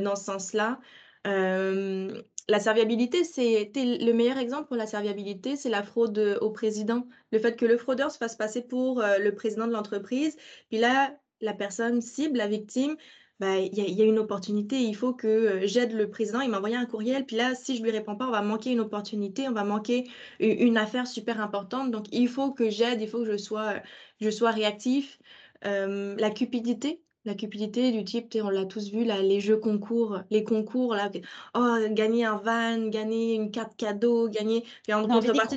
dans 0.00 0.16
ce 0.16 0.24
sens-là. 0.24 0.80
la 1.24 2.58
serviabilité, 2.58 3.24
c'est 3.24 3.70
le 3.76 4.12
meilleur 4.12 4.38
exemple 4.38 4.66
pour 4.66 4.76
la 4.76 4.86
serviabilité, 4.86 5.56
c'est 5.56 5.70
la 5.70 5.82
fraude 5.84 6.38
au 6.40 6.50
président. 6.50 7.06
Le 7.30 7.38
fait 7.38 7.56
que 7.56 7.64
le 7.64 7.76
fraudeur 7.76 8.10
se 8.10 8.18
fasse 8.18 8.36
passer 8.36 8.62
pour 8.62 9.02
le 9.02 9.30
président 9.30 9.68
de 9.68 9.72
l'entreprise. 9.72 10.36
Puis 10.68 10.78
là, 10.78 11.16
la 11.40 11.54
personne 11.54 12.00
cible, 12.00 12.38
la 12.38 12.46
victime, 12.46 12.96
bah, 13.38 13.58
il 13.58 13.74
y, 13.78 14.00
a 14.00 14.04
une 14.06 14.18
opportunité, 14.18 14.80
il 14.80 14.96
faut 14.96 15.12
que 15.12 15.26
euh, 15.26 15.66
j'aide 15.66 15.92
le 15.92 16.08
président, 16.08 16.40
il 16.40 16.48
m'a 16.48 16.56
envoyé 16.56 16.74
un 16.74 16.86
courriel, 16.86 17.26
puis 17.26 17.36
là, 17.36 17.54
si 17.54 17.76
je 17.76 17.82
lui 17.82 17.90
réponds 17.90 18.16
pas, 18.16 18.26
on 18.26 18.30
va 18.30 18.40
manquer 18.40 18.70
une 18.72 18.80
opportunité, 18.80 19.46
on 19.46 19.52
va 19.52 19.62
manquer 19.62 20.08
une, 20.40 20.78
affaire 20.78 21.06
super 21.06 21.38
importante. 21.38 21.90
Donc, 21.90 22.06
il 22.12 22.28
faut 22.28 22.52
que 22.52 22.70
j'aide, 22.70 23.02
il 23.02 23.08
faut 23.08 23.18
que 23.18 23.30
je 23.30 23.36
sois, 23.36 23.74
je 24.22 24.30
sois 24.30 24.52
réactif. 24.52 25.18
Euh, 25.66 26.16
la 26.18 26.30
cupidité, 26.30 27.02
la 27.26 27.34
cupidité 27.34 27.92
du 27.92 28.04
type, 28.04 28.34
on 28.42 28.48
l'a 28.48 28.64
tous 28.64 28.90
vu, 28.90 29.04
là, 29.04 29.20
les 29.20 29.40
jeux 29.40 29.58
concours, 29.58 30.20
les 30.30 30.42
concours, 30.42 30.94
là, 30.94 31.10
oh, 31.54 31.76
gagner 31.90 32.24
un 32.24 32.36
van, 32.36 32.88
gagner 32.88 33.34
une 33.34 33.50
carte 33.50 33.76
cadeau, 33.76 34.30
gagner. 34.30 34.64
Et 34.88 34.94
en 34.94 35.06
contrepartie, 35.06 35.56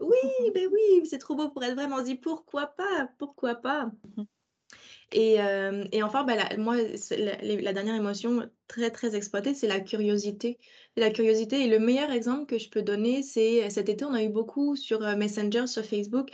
oui, 0.00 0.50
ben 0.54 0.70
oui, 0.72 1.04
c'est 1.04 1.18
trop 1.18 1.34
beau 1.34 1.50
pour 1.50 1.62
être 1.64 1.74
vraiment 1.74 2.00
dit, 2.00 2.14
pourquoi 2.14 2.68
pas, 2.68 3.10
pourquoi 3.18 3.56
pas. 3.56 3.90
Et, 5.12 5.40
euh, 5.40 5.84
et 5.92 6.02
enfin, 6.02 6.24
bah, 6.24 6.36
moi, 6.56 6.76
la, 6.76 7.72
dernière 7.72 7.96
émotion 7.96 8.48
très, 8.68 8.90
très 8.90 9.16
exploitée, 9.16 9.54
c'est 9.54 9.66
la 9.66 9.80
curiosité. 9.80 10.58
La 10.96 11.10
curiosité, 11.10 11.64
et 11.64 11.66
le 11.68 11.78
meilleur 11.78 12.10
exemple 12.10 12.46
que 12.46 12.58
je 12.58 12.68
peux 12.70 12.82
donner, 12.82 13.22
c'est 13.22 13.68
cet 13.70 13.88
été, 13.88 14.04
on 14.04 14.14
a 14.14 14.22
eu 14.22 14.28
beaucoup 14.28 14.76
sur 14.76 15.02
euh, 15.04 15.16
Messenger, 15.16 15.66
sur 15.66 15.84
Facebook, 15.84 16.30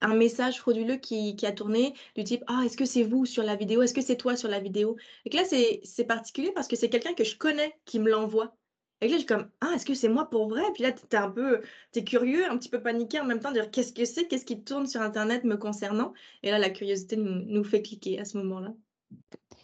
un 0.00 0.14
message 0.14 0.58
frauduleux 0.58 0.96
qui, 0.96 1.36
qui 1.36 1.46
a 1.46 1.52
tourné 1.52 1.94
du 2.14 2.24
type 2.24 2.44
Ah, 2.46 2.62
est-ce 2.64 2.76
que 2.76 2.84
c'est 2.84 3.02
vous 3.02 3.26
sur 3.26 3.42
la 3.42 3.56
vidéo? 3.56 3.82
Est-ce 3.82 3.94
que 3.94 4.00
c'est 4.00 4.16
toi 4.16 4.36
sur 4.36 4.48
la 4.48 4.60
vidéo? 4.60 4.96
Et 5.24 5.30
que 5.30 5.36
là, 5.36 5.44
c'est 5.44 6.04
particulier 6.04 6.52
parce 6.52 6.68
que 6.68 6.76
c'est 6.76 6.88
quelqu'un 6.90 7.14
que 7.14 7.24
je 7.24 7.36
connais 7.36 7.74
qui 7.84 7.98
me 7.98 8.10
l'envoie. 8.10 8.57
Et 9.00 9.06
là, 9.06 9.14
je 9.14 9.18
suis 9.18 9.26
comme, 9.26 9.48
ah, 9.60 9.72
est-ce 9.74 9.86
que 9.86 9.94
c'est 9.94 10.08
moi 10.08 10.28
pour 10.28 10.48
vrai? 10.48 10.62
Puis 10.74 10.82
là, 10.82 10.90
tu 10.90 11.02
es 11.12 11.16
un 11.16 11.30
peu, 11.30 11.62
tu 11.92 12.02
curieux, 12.02 12.50
un 12.50 12.56
petit 12.58 12.68
peu 12.68 12.80
paniqué 12.82 13.20
en 13.20 13.24
même 13.24 13.38
temps, 13.38 13.50
de 13.50 13.54
dire 13.54 13.70
qu'est-ce 13.70 13.92
que 13.92 14.04
c'est, 14.04 14.26
qu'est-ce 14.26 14.44
qui 14.44 14.62
tourne 14.62 14.86
sur 14.88 15.00
Internet 15.02 15.44
me 15.44 15.56
concernant? 15.56 16.12
Et 16.42 16.50
là, 16.50 16.58
la 16.58 16.70
curiosité 16.70 17.16
nous, 17.16 17.64
fait 17.64 17.82
cliquer 17.82 18.18
à 18.18 18.24
ce 18.24 18.36
moment-là. 18.38 18.72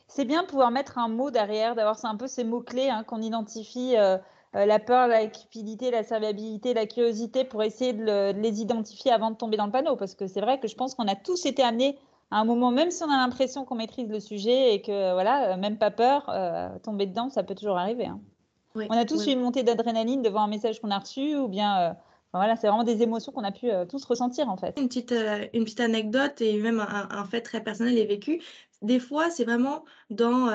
C'est 0.06 0.24
bien 0.24 0.42
de 0.42 0.46
pouvoir 0.46 0.70
mettre 0.70 0.98
un 0.98 1.08
mot 1.08 1.32
derrière, 1.32 1.74
d'avoir 1.74 1.98
un 2.04 2.16
peu 2.16 2.28
ces 2.28 2.44
mots-clés 2.44 2.88
hein, 2.88 3.02
qu'on 3.02 3.22
identifie, 3.22 3.96
euh, 3.96 4.18
euh, 4.54 4.66
la 4.66 4.78
peur, 4.78 5.08
la 5.08 5.26
cupidité, 5.26 5.90
la 5.90 6.04
serviabilité, 6.04 6.72
la 6.72 6.86
curiosité, 6.86 7.42
pour 7.44 7.64
essayer 7.64 7.92
de, 7.92 8.32
les 8.40 8.60
identifier 8.60 9.10
avant 9.10 9.32
de 9.32 9.36
tomber 9.36 9.56
dans 9.56 9.66
le 9.66 9.72
panneau. 9.72 9.96
Parce 9.96 10.14
que 10.14 10.28
c'est 10.28 10.40
vrai 10.40 10.60
que 10.60 10.68
je 10.68 10.76
pense 10.76 10.94
qu'on 10.94 11.08
a 11.08 11.16
tous 11.16 11.44
été 11.46 11.64
amenés 11.64 11.98
à 12.30 12.38
un 12.38 12.44
moment, 12.44 12.70
même 12.70 12.92
si 12.92 13.02
on 13.02 13.10
a 13.10 13.16
l'impression 13.16 13.64
qu'on 13.64 13.74
maîtrise 13.74 14.08
le 14.08 14.20
sujet 14.20 14.74
et 14.74 14.80
que, 14.80 15.12
voilà, 15.12 15.56
même 15.56 15.76
pas 15.76 15.90
peur, 15.90 16.28
euh, 16.28 16.68
tomber 16.84 17.06
dedans, 17.06 17.30
ça 17.30 17.42
peut 17.42 17.56
toujours 17.56 17.78
arriver. 17.78 18.06
Hein 18.06 18.20
on 18.74 18.90
a 18.90 19.04
tous 19.04 19.26
eu 19.26 19.30
une 19.30 19.40
montée 19.40 19.62
d'adrénaline 19.62 20.22
devant 20.22 20.42
un 20.42 20.48
message 20.48 20.80
qu'on 20.80 20.90
a 20.90 20.98
reçu 20.98 21.36
ou 21.36 21.48
bien. 21.48 21.80
Euh, 21.80 21.94
voilà, 22.32 22.56
c'est 22.56 22.66
vraiment 22.66 22.82
des 22.82 23.00
émotions 23.00 23.30
qu'on 23.30 23.44
a 23.44 23.52
pu 23.52 23.70
euh, 23.70 23.84
tous 23.84 24.04
ressentir 24.04 24.48
en 24.48 24.56
fait. 24.56 24.74
Une 24.76 24.88
petite, 24.88 25.12
euh, 25.12 25.46
une 25.54 25.62
petite 25.62 25.78
anecdote 25.78 26.40
et 26.40 26.58
même 26.58 26.80
un, 26.80 27.24
fait 27.26 27.40
très 27.40 27.62
personnel 27.62 27.96
et 27.96 28.06
vécu. 28.06 28.42
Des 28.82 28.98
fois, 28.98 29.30
c'est 29.30 29.44
vraiment 29.44 29.84
dans, 30.10 30.50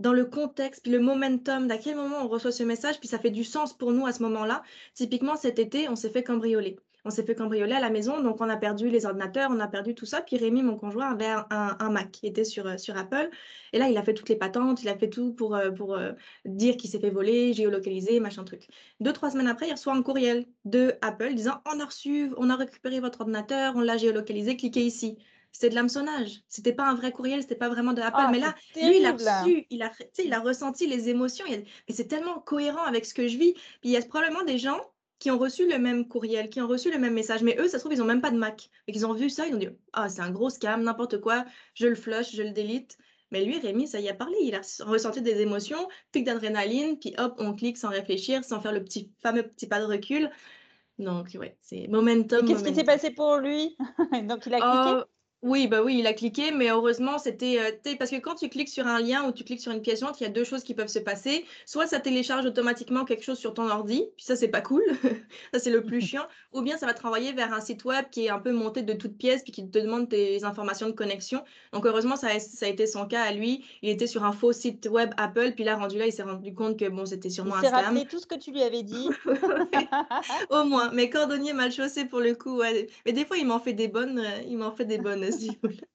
dans 0.00 0.12
le 0.14 0.24
contexte, 0.24 0.82
puis 0.82 0.90
le 0.90 1.00
momentum, 1.00 1.68
d'à 1.68 1.76
quel 1.76 1.96
moment 1.96 2.16
on 2.22 2.28
reçoit 2.28 2.52
ce 2.52 2.62
message, 2.62 2.98
puis 2.98 3.08
ça 3.08 3.18
fait 3.18 3.30
du 3.30 3.44
sens 3.44 3.74
pour 3.74 3.92
nous 3.92 4.06
à 4.06 4.12
ce 4.12 4.22
moment-là. 4.22 4.62
Typiquement, 4.94 5.36
cet 5.36 5.58
été, 5.58 5.90
on 5.90 5.94
s'est 5.94 6.08
fait 6.08 6.24
cambrioler. 6.24 6.78
On 7.04 7.10
s'est 7.10 7.24
fait 7.24 7.34
cambrioler 7.34 7.74
à 7.74 7.80
la 7.80 7.90
maison, 7.90 8.20
donc 8.22 8.40
on 8.40 8.48
a 8.48 8.56
perdu 8.56 8.88
les 8.88 9.04
ordinateurs, 9.04 9.50
on 9.52 9.60
a 9.60 9.68
perdu 9.68 9.94
tout 9.94 10.06
ça. 10.06 10.22
Puis 10.22 10.36
Rémi, 10.36 10.62
mon 10.62 10.76
conjoint, 10.76 11.10
avait 11.10 11.32
un, 11.50 11.90
Mac 11.90 12.10
qui 12.10 12.26
était 12.26 12.44
sur, 12.44 12.66
euh, 12.66 12.76
sur 12.78 12.96
Apple. 12.96 13.30
Et 13.72 13.78
là, 13.78 13.88
il 13.88 13.96
a 13.98 14.02
fait 14.02 14.14
toutes 14.14 14.28
les 14.28 14.36
patentes, 14.36 14.82
il 14.82 14.88
a 14.88 14.96
fait 14.96 15.10
tout 15.10 15.32
pour, 15.32 15.54
euh, 15.54 15.70
pour 15.70 15.94
euh, 15.94 16.12
dire 16.44 16.76
qu'il 16.76 16.90
s'est 16.90 16.98
fait 16.98 17.10
voler, 17.10 17.52
géolocaliser, 17.52 18.20
machin 18.20 18.42
truc. 18.44 18.68
Deux, 19.00 19.12
trois 19.12 19.30
semaines 19.30 19.48
après, 19.48 19.68
il 19.68 19.72
reçoit 19.72 19.94
un 19.94 20.02
courriel 20.02 20.46
de 20.64 20.94
Apple 21.02 21.34
disant 21.34 21.60
On 21.66 21.78
a 21.78 21.84
reçu, 21.84 22.32
on 22.36 22.48
a 22.50 22.56
récupéré 22.56 23.00
votre 23.00 23.20
ordinateur, 23.20 23.74
on 23.76 23.80
l'a 23.80 23.96
géolocalisé, 23.96 24.56
cliquez 24.56 24.82
ici. 24.82 25.18
C'était 25.52 25.70
de 25.70 25.76
l'hameçonnage. 25.76 26.40
C'était 26.48 26.72
pas 26.72 26.84
un 26.84 26.94
vrai 26.94 27.12
courriel, 27.12 27.40
c'était 27.40 27.54
pas 27.54 27.68
vraiment 27.68 27.92
de 27.92 28.02
Apple. 28.02 28.16
Ah, 28.18 28.28
mais 28.32 28.40
là, 28.40 28.56
lui, 28.74 28.98
il 28.98 29.06
a 29.06 29.12
reçu, 29.12 29.66
il 29.70 29.82
a, 29.82 29.92
il 30.24 30.32
a 30.32 30.40
ressenti 30.40 30.88
les 30.88 31.08
émotions. 31.08 31.44
Et 31.46 31.92
c'est 31.92 32.08
tellement 32.08 32.40
cohérent 32.40 32.82
avec 32.82 33.04
ce 33.06 33.14
que 33.14 33.28
je 33.28 33.38
vis. 33.38 33.52
Puis 33.52 33.62
il 33.84 33.90
y 33.90 33.96
a 33.96 34.02
probablement 34.02 34.42
des 34.42 34.58
gens 34.58 34.80
qui 35.24 35.30
ont 35.30 35.38
reçu 35.38 35.66
le 35.66 35.78
même 35.78 36.06
courriel, 36.06 36.50
qui 36.50 36.60
ont 36.60 36.68
reçu 36.68 36.92
le 36.92 36.98
même 36.98 37.14
message. 37.14 37.42
Mais 37.42 37.56
eux, 37.58 37.66
ça 37.66 37.78
se 37.78 37.82
trouve, 37.82 37.94
ils 37.94 37.98
n'ont 37.98 38.04
même 38.04 38.20
pas 38.20 38.30
de 38.30 38.36
Mac. 38.36 38.68
Et 38.86 38.92
qu'ils 38.92 39.06
ont 39.06 39.14
vu 39.14 39.30
ça, 39.30 39.46
ils 39.46 39.54
ont 39.54 39.58
dit 39.58 39.70
Ah, 39.94 40.10
c'est 40.10 40.20
un 40.20 40.30
gros 40.30 40.50
scam, 40.50 40.82
n'importe 40.82 41.18
quoi, 41.18 41.46
je 41.72 41.86
le 41.86 41.94
flush, 41.94 42.36
je 42.36 42.42
le 42.42 42.50
délite. 42.50 42.98
Mais 43.30 43.42
lui, 43.42 43.58
Rémi, 43.58 43.88
ça 43.88 44.00
y 44.00 44.10
a 44.10 44.12
parlé. 44.12 44.36
Il 44.42 44.54
a 44.54 44.60
ressenti 44.84 45.22
des 45.22 45.40
émotions, 45.40 45.88
pic 46.12 46.24
d'adrénaline, 46.24 46.98
puis 46.98 47.14
hop, 47.16 47.36
on 47.38 47.54
clique 47.54 47.78
sans 47.78 47.88
réfléchir, 47.88 48.44
sans 48.44 48.60
faire 48.60 48.72
le 48.72 48.84
petit 48.84 49.10
fameux 49.22 49.44
petit 49.44 49.66
pas 49.66 49.80
de 49.80 49.86
recul. 49.86 50.30
Donc, 50.98 51.34
ouais, 51.40 51.56
c'est 51.62 51.88
momentum. 51.88 52.46
Qu'est-ce 52.46 52.62
qui 52.62 52.74
s'est 52.74 52.84
passé 52.84 53.10
pour 53.10 53.38
lui? 53.38 53.78
Donc, 54.28 54.44
il 54.44 54.52
a 54.52 54.60
cliqué? 54.60 55.00
Oh, 55.00 55.04
oui, 55.44 55.66
bah 55.66 55.82
oui, 55.84 55.98
il 55.98 56.06
a 56.06 56.14
cliqué, 56.14 56.52
mais 56.52 56.70
heureusement, 56.70 57.18
c'était 57.18 57.58
euh, 57.60 57.94
parce 57.98 58.10
que 58.10 58.16
quand 58.16 58.34
tu 58.34 58.48
cliques 58.48 58.70
sur 58.70 58.86
un 58.86 58.98
lien 58.98 59.28
ou 59.28 59.32
tu 59.32 59.44
cliques 59.44 59.60
sur 59.60 59.72
une 59.72 59.82
pièce 59.82 60.00
jointe, 60.00 60.18
il 60.18 60.24
y 60.24 60.26
a 60.26 60.30
deux 60.30 60.42
choses 60.42 60.64
qui 60.64 60.72
peuvent 60.72 60.88
se 60.88 60.98
passer. 60.98 61.44
Soit 61.66 61.86
ça 61.86 62.00
télécharge 62.00 62.46
automatiquement 62.46 63.04
quelque 63.04 63.22
chose 63.22 63.36
sur 63.36 63.52
ton 63.52 63.68
ordi, 63.68 64.06
puis 64.16 64.24
ça, 64.24 64.36
c'est 64.36 64.48
pas 64.48 64.62
cool. 64.62 64.82
ça, 65.52 65.58
c'est 65.58 65.70
le 65.70 65.82
plus 65.82 66.00
chiant. 66.06 66.24
Ou 66.54 66.62
bien 66.62 66.78
ça 66.78 66.86
va 66.86 66.94
te 66.94 67.02
renvoyer 67.02 67.34
vers 67.34 67.52
un 67.52 67.60
site 67.60 67.84
web 67.84 68.06
qui 68.10 68.24
est 68.24 68.30
un 68.30 68.38
peu 68.38 68.52
monté 68.52 68.80
de 68.80 68.94
toutes 68.94 69.18
pièces, 69.18 69.42
puis 69.42 69.52
qui 69.52 69.68
te 69.68 69.78
demande 69.78 70.08
tes 70.08 70.44
informations 70.44 70.86
de 70.86 70.92
connexion. 70.92 71.44
Donc, 71.74 71.84
heureusement, 71.84 72.16
ça 72.16 72.28
a, 72.28 72.40
ça 72.40 72.64
a 72.64 72.70
été 72.70 72.86
son 72.86 73.04
cas 73.04 73.24
à 73.24 73.32
lui. 73.32 73.66
Il 73.82 73.90
était 73.90 74.06
sur 74.06 74.24
un 74.24 74.32
faux 74.32 74.52
site 74.52 74.88
web 74.90 75.10
Apple, 75.18 75.52
puis 75.54 75.64
là, 75.64 75.76
rendu 75.76 75.98
là, 75.98 76.06
il 76.06 76.12
s'est 76.12 76.22
rendu 76.22 76.54
compte 76.54 76.78
que 76.78 76.88
bon, 76.88 77.04
c'était 77.04 77.28
sûrement 77.28 77.56
il 77.60 77.66
un 77.66 77.68
scam. 77.68 77.84
rappelé 77.84 78.06
tout 78.06 78.18
ce 78.18 78.26
que 78.26 78.36
tu 78.36 78.50
lui 78.50 78.62
avais 78.62 78.82
dit. 78.82 79.10
Au 80.48 80.64
moins, 80.64 80.90
mes 80.92 81.10
cordonniers 81.10 81.52
mal 81.52 81.70
chaussés 81.70 82.06
pour 82.06 82.20
le 82.20 82.34
coup. 82.34 82.62
Mais 83.04 83.12
des 83.12 83.26
fois, 83.26 83.36
il 83.36 83.46
m'en 83.46 83.60
fait 83.60 83.74
des 83.74 83.88
bonnes, 83.88 84.20
euh, 84.20 84.42
il 84.48 84.56
m'en 84.56 84.70
fait 84.70 84.86
des 84.86 84.96
bonnes 84.96 85.33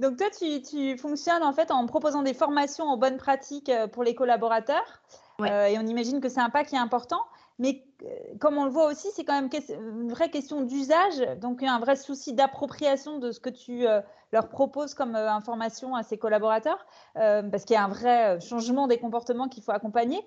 Donc 0.00 0.16
toi, 0.16 0.28
tu, 0.30 0.96
fonctionnes 0.96 1.42
en 1.42 1.52
fait 1.52 1.70
en 1.70 1.84
proposant 1.86 2.22
des 2.22 2.32
formations 2.32 2.86
en 2.86 2.96
bonnes 2.96 3.18
pratiques 3.18 3.68
euh, 3.68 3.86
pour 3.86 4.02
les 4.02 4.14
collaborateurs. 4.14 5.02
Euh, 5.42 5.66
et 5.66 5.78
on 5.78 5.82
imagine 5.82 6.20
que 6.20 6.30
c'est 6.30 6.40
un 6.40 6.48
pas 6.48 6.64
qui 6.64 6.74
est 6.74 6.78
important. 6.78 7.20
Mais 7.58 7.84
euh, 8.02 8.06
comme 8.40 8.56
on 8.56 8.64
le 8.64 8.70
voit 8.70 8.86
aussi, 8.86 9.08
c'est 9.14 9.24
quand 9.24 9.34
même 9.34 9.50
une 9.68 10.10
vraie 10.10 10.30
question 10.30 10.62
d'usage, 10.62 11.20
donc 11.38 11.62
un 11.62 11.78
vrai 11.78 11.96
souci 11.96 12.32
d'appropriation 12.32 13.18
de 13.18 13.30
ce 13.30 13.40
que 13.40 13.50
tu 13.50 13.84
leur 14.32 14.48
proposes 14.48 14.94
comme 14.94 15.14
information 15.14 15.94
à 15.94 16.02
ces 16.02 16.16
collaborateurs, 16.16 16.86
parce 17.14 17.66
qu'il 17.66 17.74
y 17.74 17.78
a 17.78 17.84
un 17.84 17.88
vrai 17.88 18.40
changement 18.40 18.86
des 18.86 18.98
comportements 18.98 19.48
qu'il 19.48 19.62
faut 19.62 19.72
accompagner. 19.72 20.26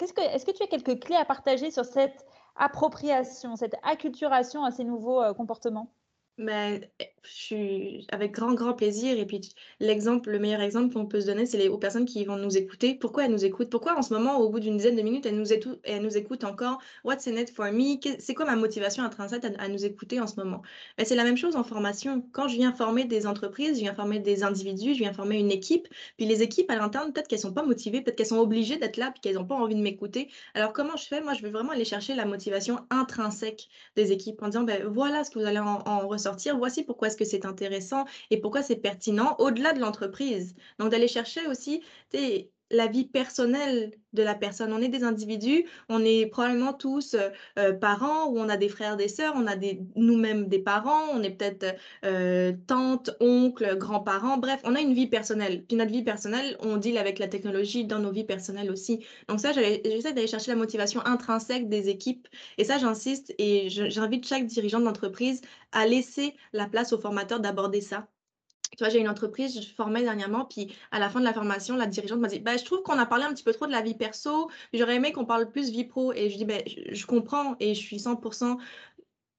Est-ce 0.00 0.12
que, 0.12 0.20
est 0.20 0.44
que 0.44 0.50
tu 0.50 0.64
as 0.64 0.66
quelques 0.66 0.98
clés 0.98 1.14
à 1.14 1.24
partager 1.24 1.70
sur 1.70 1.84
cette 1.84 2.26
appropriation, 2.56 3.54
cette 3.54 3.76
acculturation 3.84 4.64
à 4.64 4.72
ces 4.72 4.82
nouveaux 4.82 5.22
comportements? 5.34 5.92
Mais 6.38 6.90
eh, 6.98 7.12
je 7.22 7.30
suis 7.30 8.06
avec 8.10 8.32
grand, 8.32 8.54
grand 8.54 8.72
plaisir. 8.74 9.18
Et 9.18 9.26
puis, 9.26 9.40
l'exemple, 9.80 10.30
le 10.30 10.38
meilleur 10.38 10.60
exemple 10.60 10.92
qu'on 10.94 11.06
peut 11.06 11.20
se 11.20 11.26
donner, 11.26 11.46
c'est 11.46 11.58
les, 11.58 11.68
aux 11.68 11.78
personnes 11.78 12.04
qui 12.04 12.24
vont 12.24 12.36
nous 12.36 12.56
écouter. 12.56 12.94
Pourquoi 12.94 13.24
elles 13.24 13.30
nous 13.30 13.44
écoutent? 13.44 13.70
Pourquoi 13.70 13.96
en 13.96 14.02
ce 14.02 14.12
moment, 14.12 14.38
au 14.38 14.48
bout 14.48 14.60
d'une 14.60 14.76
dizaine 14.76 14.96
de 14.96 15.02
minutes, 15.02 15.26
elles 15.26 15.36
nous, 15.36 15.52
écoutent, 15.52 15.78
elles 15.84 16.02
nous 16.02 16.16
écoutent 16.16 16.44
encore? 16.44 16.78
What's 17.04 17.26
in 17.26 17.36
it 17.36 17.50
for 17.50 17.70
me? 17.70 17.98
C'est 18.18 18.34
quoi 18.34 18.46
ma 18.46 18.56
motivation 18.56 19.04
intrinsèque 19.04 19.44
à, 19.58 19.68
nous 19.68 19.84
écouter 19.84 20.20
en 20.20 20.26
ce 20.26 20.36
moment? 20.36 20.62
C'est 21.04 21.14
la 21.14 21.24
même 21.24 21.36
chose 21.36 21.56
en 21.56 21.64
formation. 21.64 22.26
Quand 22.32 22.48
je 22.48 22.56
viens 22.56 22.72
former 22.72 23.04
des 23.04 23.26
entreprises, 23.26 23.76
je 23.76 23.82
viens 23.82 23.94
former 23.94 24.18
des 24.18 24.42
individus, 24.42 24.94
je 24.94 24.98
viens 24.98 25.12
former 25.12 25.38
une 25.38 25.50
équipe. 25.50 25.88
Puis 26.16 26.26
les 26.26 26.42
équipes 26.42 26.70
à 26.70 26.76
l'interne, 26.76 27.12
peut-être 27.12 27.28
qu'elles 27.28 27.38
sont 27.38 27.52
pas 27.52 27.64
motivées, 27.64 28.00
peut-être 28.00 28.16
qu'elles 28.16 28.26
sont 28.26 28.38
obligées 28.38 28.78
d'être 28.78 28.96
là, 28.96 29.10
puis 29.10 29.20
qu'elles 29.20 29.36
n'ont 29.36 29.46
pas 29.46 29.54
envie 29.54 29.74
de 29.74 29.82
m'écouter. 29.82 30.30
Alors, 30.54 30.72
comment 30.72 30.96
je 30.96 31.06
fais? 31.06 31.20
Moi, 31.20 31.34
je 31.34 31.42
veux 31.42 31.50
vraiment 31.50 31.72
aller 31.72 31.84
chercher 31.84 32.14
la 32.14 32.24
motivation 32.24 32.80
intrinsèque 32.90 33.68
des 33.96 34.12
équipes 34.12 34.42
en 34.42 34.46
disant, 34.48 34.62
ben, 34.62 34.84
voilà 34.86 35.24
ce 35.24 35.30
que 35.30 35.38
vous 35.38 35.44
allez 35.44 35.58
en, 35.58 35.82
en 35.86 36.06
voici 36.58 36.84
pourquoi 36.84 37.08
est-ce 37.08 37.16
que 37.16 37.24
c'est 37.24 37.44
intéressant 37.46 38.04
et 38.30 38.40
pourquoi 38.40 38.62
c'est 38.62 38.76
pertinent 38.76 39.36
au-delà 39.38 39.72
de 39.72 39.80
l'entreprise. 39.80 40.54
Donc 40.78 40.90
d'aller 40.90 41.08
chercher 41.08 41.46
aussi 41.46 41.82
la 42.72 42.86
vie 42.86 43.04
personnelle 43.04 43.92
de 44.12 44.22
la 44.22 44.34
personne. 44.34 44.72
On 44.72 44.80
est 44.80 44.88
des 44.88 45.04
individus, 45.04 45.66
on 45.88 46.04
est 46.04 46.26
probablement 46.26 46.72
tous 46.72 47.14
euh, 47.14 47.30
euh, 47.58 47.72
parents 47.72 48.26
ou 48.26 48.38
on 48.38 48.48
a 48.48 48.56
des 48.56 48.68
frères, 48.68 48.96
des 48.96 49.08
sœurs, 49.08 49.34
on 49.36 49.46
a 49.46 49.54
nous-mêmes 49.96 50.48
des 50.48 50.58
parents, 50.58 51.08
on 51.12 51.22
est 51.22 51.30
peut-être 51.30 51.76
euh, 52.04 52.52
tante, 52.66 53.10
oncle, 53.20 53.76
grands-parents, 53.76 54.38
bref, 54.38 54.60
on 54.64 54.74
a 54.74 54.80
une 54.80 54.94
vie 54.94 55.06
personnelle. 55.06 55.64
Puis 55.64 55.76
notre 55.76 55.92
vie 55.92 56.02
personnelle, 56.02 56.56
on 56.60 56.76
deal 56.76 56.98
avec 56.98 57.18
la 57.18 57.28
technologie 57.28 57.84
dans 57.84 57.98
nos 57.98 58.10
vies 58.10 58.24
personnelles 58.24 58.70
aussi. 58.70 59.04
Donc 59.28 59.40
ça, 59.40 59.52
j'essaie 59.52 60.12
d'aller 60.12 60.26
chercher 60.26 60.50
la 60.50 60.56
motivation 60.56 61.04
intrinsèque 61.06 61.68
des 61.68 61.88
équipes 61.88 62.28
et 62.58 62.64
ça, 62.64 62.78
j'insiste 62.78 63.34
et 63.38 63.68
j'invite 63.68 64.26
chaque 64.26 64.46
dirigeant 64.46 64.80
d'entreprise 64.80 65.40
à 65.72 65.86
laisser 65.86 66.34
la 66.52 66.66
place 66.66 66.92
aux 66.92 66.98
formateurs 66.98 67.40
d'aborder 67.40 67.80
ça 67.80 68.08
tu 68.76 68.84
vois, 68.84 68.88
j'ai 68.88 69.00
une 69.00 69.08
entreprise, 69.08 69.60
je 69.60 69.74
formais 69.74 70.02
dernièrement, 70.02 70.46
puis 70.46 70.74
à 70.90 70.98
la 70.98 71.10
fin 71.10 71.20
de 71.20 71.24
la 71.24 71.34
formation, 71.34 71.76
la 71.76 71.86
dirigeante 71.86 72.20
m'a 72.20 72.28
dit 72.28 72.38
bah, 72.38 72.56
Je 72.56 72.64
trouve 72.64 72.82
qu'on 72.82 72.98
a 72.98 73.06
parlé 73.06 73.24
un 73.24 73.32
petit 73.32 73.44
peu 73.44 73.52
trop 73.52 73.66
de 73.66 73.72
la 73.72 73.82
vie 73.82 73.94
perso, 73.94 74.50
j'aurais 74.72 74.96
aimé 74.96 75.12
qu'on 75.12 75.26
parle 75.26 75.50
plus 75.50 75.70
vie 75.70 75.84
pro. 75.84 76.12
Et 76.14 76.30
je 76.30 76.36
dis 76.38 76.44
ben, 76.44 76.62
je, 76.66 77.06
comprends 77.06 77.56
et 77.60 77.74
je 77.74 77.80
suis 77.80 77.98
100% 77.98 78.56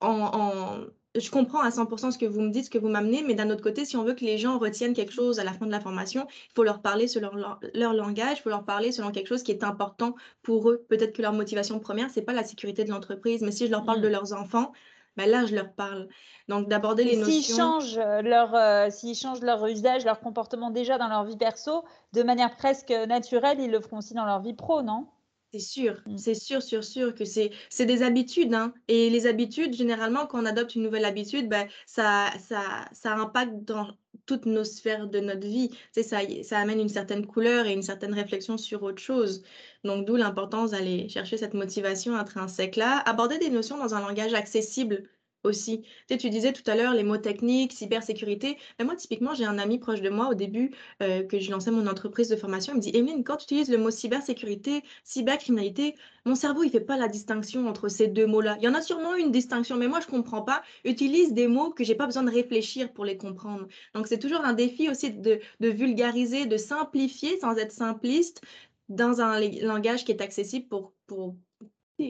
en, 0.02 0.78
Je 1.16 1.32
comprends 1.32 1.62
à 1.62 1.70
100% 1.70 2.12
ce 2.12 2.18
que 2.20 2.26
vous 2.28 2.42
me 2.42 2.52
dites, 2.52 2.66
ce 2.66 2.70
que 2.70 2.78
vous 2.78 2.90
m'amenez, 2.90 3.24
mais 3.24 3.34
d'un 3.34 3.50
autre 3.50 3.64
côté, 3.64 3.86
si 3.86 3.98
on 3.98 4.04
veut 4.04 4.14
que 4.14 4.24
les 4.24 4.38
gens 4.38 4.60
retiennent 4.60 4.94
quelque 4.94 5.14
chose 5.14 5.40
à 5.40 5.44
la 5.44 5.54
fin 5.54 5.66
de 5.66 5.72
la 5.72 5.80
formation, 5.80 6.28
il 6.30 6.54
faut 6.56 6.64
leur 6.64 6.82
parler 6.84 7.08
selon 7.08 7.34
leur, 7.34 7.60
leur 7.74 7.94
langage, 7.94 8.38
il 8.38 8.42
faut 8.44 8.50
leur 8.50 8.66
parler 8.66 8.92
selon 8.92 9.12
quelque 9.12 9.28
chose 9.28 9.42
qui 9.42 9.52
est 9.52 9.64
important 9.64 10.16
pour 10.44 10.70
eux. 10.70 10.86
Peut-être 10.90 11.14
que 11.14 11.24
leur 11.24 11.34
motivation 11.34 11.80
première, 11.80 12.12
c'est 12.12 12.22
pas 12.22 12.34
la 12.34 12.44
sécurité 12.44 12.84
de 12.84 12.92
l'entreprise, 12.92 13.42
mais 13.42 13.52
si 13.52 13.66
je 13.66 13.72
leur 13.72 13.84
parle 13.84 14.02
de 14.02 14.10
mmh. 14.10 14.12
leurs 14.12 14.34
enfants, 14.34 14.74
ben 15.16 15.30
là, 15.30 15.46
je 15.46 15.56
leur 15.56 15.74
parle. 15.74 16.08
Donc, 16.48 16.68
d'aborder 16.68 17.04
les 17.04 17.18
notions. 17.18 17.32
S'ils 17.32 17.56
changent, 17.56 17.98
euh, 17.98 18.22
leur, 18.22 18.56
euh, 18.56 18.90
s'ils 18.90 19.16
changent 19.16 19.42
leur 19.42 19.66
usage, 19.66 20.06
leur 20.06 20.20
comportement 20.20 20.72
déjà 20.72 20.98
dans 20.98 21.08
leur 21.08 21.24
vie 21.24 21.38
perso, 21.38 21.84
de 22.14 22.24
manière 22.24 22.56
presque 22.56 22.92
naturelle, 22.92 23.60
ils 23.60 23.72
le 23.72 23.80
feront 23.80 23.98
aussi 23.98 24.14
dans 24.14 24.26
leur 24.26 24.42
vie 24.42 24.54
pro, 24.54 24.82
non? 24.82 25.08
C'est 25.52 25.60
sûr, 25.60 26.02
mmh. 26.08 26.18
c'est 26.18 26.34
sûr, 26.34 26.64
sûr, 26.64 26.84
sûr 26.84 27.14
que 27.14 27.26
c'est, 27.26 27.52
c'est 27.70 27.86
des 27.86 28.02
habitudes. 28.02 28.56
Hein. 28.56 28.74
Et 28.88 29.12
les 29.12 29.28
habitudes, 29.28 29.76
généralement, 29.76 30.26
quand 30.26 30.42
on 30.42 30.46
adopte 30.46 30.74
une 30.74 30.82
nouvelle 30.82 31.06
habitude, 31.06 31.48
ben, 31.48 31.68
ça, 31.86 32.32
ça, 32.40 32.62
ça 32.92 33.14
impacte 33.14 33.64
dans 33.64 33.88
toutes 34.26 34.46
nos 34.46 34.64
sphères 34.64 35.08
de 35.08 35.20
notre 35.20 35.48
vie. 35.48 35.70
C'est 35.92 36.04
ça, 36.04 36.20
ça 36.44 36.60
amène 36.60 36.80
une 36.80 36.90
certaine 36.90 37.26
couleur 37.26 37.66
et 37.68 37.74
une 37.74 37.82
certaine 37.84 38.14
réflexion 38.14 38.58
sur 38.58 38.84
autre 38.84 39.02
chose. 39.02 39.44
Donc, 39.84 40.06
d'où 40.06 40.16
l'importance 40.16 40.72
d'aller 40.72 41.10
chercher 41.10 41.38
cette 41.38 41.54
motivation 41.54 42.16
intrinsèque-là, 42.16 43.00
aborder 43.06 43.38
des 43.40 43.50
notions 43.50 43.78
dans 43.78 43.94
un 43.96 44.00
langage 44.02 44.34
accessible 44.34 45.10
aussi. 45.44 45.82
Tu, 45.82 45.88
sais, 46.10 46.18
tu 46.18 46.30
disais 46.30 46.54
tout 46.54 46.70
à 46.70 46.76
l'heure 46.76 46.94
les 46.94 47.04
mots 47.04 47.18
techniques, 47.18 47.74
cybersécurité. 47.74 48.58
Mais 48.80 48.86
moi, 48.86 48.96
typiquement, 48.96 49.34
j'ai 49.34 49.46
un 49.46 49.58
ami 49.58 49.80
proche 49.80 50.02
de 50.02 50.10
moi 50.10 50.30
au 50.30 50.34
début 50.34 50.72
euh, 51.02 51.24
que 51.24 51.40
je 51.40 51.52
lançais 51.52 51.72
mon 51.72 51.88
entreprise 51.88 52.30
de 52.30 52.36
formation. 52.36 52.74
Il 52.74 52.78
me 52.78 52.82
dit 52.82 52.92
Emeline, 52.96 53.24
quand 53.24 53.38
tu 53.38 53.44
utilises 53.46 53.70
le 53.70 53.78
mot 53.78 53.92
cybersécurité, 53.92 54.84
cybercriminalité, 55.04 55.96
mon 56.26 56.36
cerveau, 56.36 56.64
il 56.64 56.70
fait 56.70 56.80
pas 56.80 56.98
la 56.98 57.08
distinction 57.08 57.68
entre 57.68 57.90
ces 57.90 58.08
deux 58.08 58.26
mots-là. 58.26 58.58
Il 58.60 58.64
y 58.64 58.68
en 58.68 58.74
a 58.74 58.82
sûrement 58.82 59.16
une 59.16 59.32
distinction, 59.32 59.76
mais 59.76 59.88
moi, 59.88 60.00
je 60.00 60.08
comprends 60.08 60.42
pas. 60.42 60.64
Utilise 60.86 61.34
des 61.34 61.48
mots 61.48 61.72
que 61.72 61.84
j'ai 61.84 61.96
pas 61.96 62.06
besoin 62.06 62.24
de 62.24 62.32
réfléchir 62.32 62.94
pour 62.94 63.06
les 63.06 63.18
comprendre. 63.18 63.68
Donc, 63.94 64.08
c'est 64.08 64.20
toujours 64.20 64.46
un 64.46 64.54
défi 64.54 64.90
aussi 64.90 65.12
de, 65.12 65.40
vulgariser, 65.60 66.46
de 66.46 66.58
simplifier 66.58 67.40
sans 67.40 67.56
être 67.58 67.72
simpliste 67.72 68.42
dans 68.90 69.22
un 69.22 69.40
langage 69.62 70.06
qui 70.06 70.12
est 70.12 70.22
accessible 70.22 70.68
pour, 70.68 70.94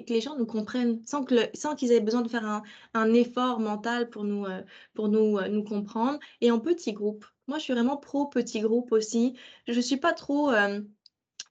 que 0.01 0.13
les 0.13 0.21
gens 0.21 0.35
nous 0.37 0.45
comprennent 0.45 1.01
sans 1.05 1.23
qu'ils 1.23 1.91
aient 1.91 1.99
besoin 1.99 2.21
de 2.21 2.29
faire 2.29 2.45
un, 2.45 2.63
un 2.93 3.13
effort 3.13 3.59
mental 3.59 4.09
pour 4.09 4.23
nous, 4.23 4.45
euh, 4.45 4.61
pour 4.93 5.09
nous, 5.09 5.37
euh, 5.37 5.47
nous 5.47 5.63
comprendre 5.63 6.19
et 6.41 6.51
en 6.51 6.59
petits 6.59 6.93
groupes. 6.93 7.25
Moi, 7.47 7.57
je 7.59 7.63
suis 7.63 7.73
vraiment 7.73 7.97
pro 7.97 8.27
petit 8.27 8.61
groupe 8.61 8.91
aussi. 8.91 9.35
Je 9.67 9.73
ne 9.73 9.81
suis 9.81 9.97
pas 9.97 10.13
trop 10.13 10.51
euh, 10.51 10.81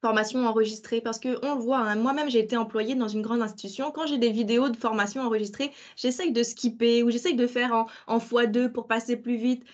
formation 0.01 0.45
enregistrée 0.47 1.01
parce 1.01 1.19
que 1.19 1.39
on 1.47 1.55
le 1.55 1.61
voit, 1.61 1.79
hein, 1.79 1.97
moi-même 1.97 2.29
j'ai 2.29 2.41
été 2.41 2.57
employée 2.57 2.95
dans 2.97 3.09
une 3.09 3.23
grande 3.23 3.43
institution. 3.43 3.93
Quand 3.93 4.07
j'ai 4.07 4.19
des 4.19 4.31
vidéos 4.33 4.69
de 4.69 4.77
formation 4.77 5.23
enregistrées, 5.23 5.73
j'essaye 5.97 6.33
de 6.33 6.43
skipper 6.43 7.03
ou 7.05 7.11
j'essaye 7.11 7.37
de 7.37 7.47
faire 7.47 7.73
en, 7.73 7.87
en 8.09 8.19
x2 8.19 8.71
pour 8.73 8.87
passer 8.89 9.17
plus 9.17 9.37
vite. 9.37 9.65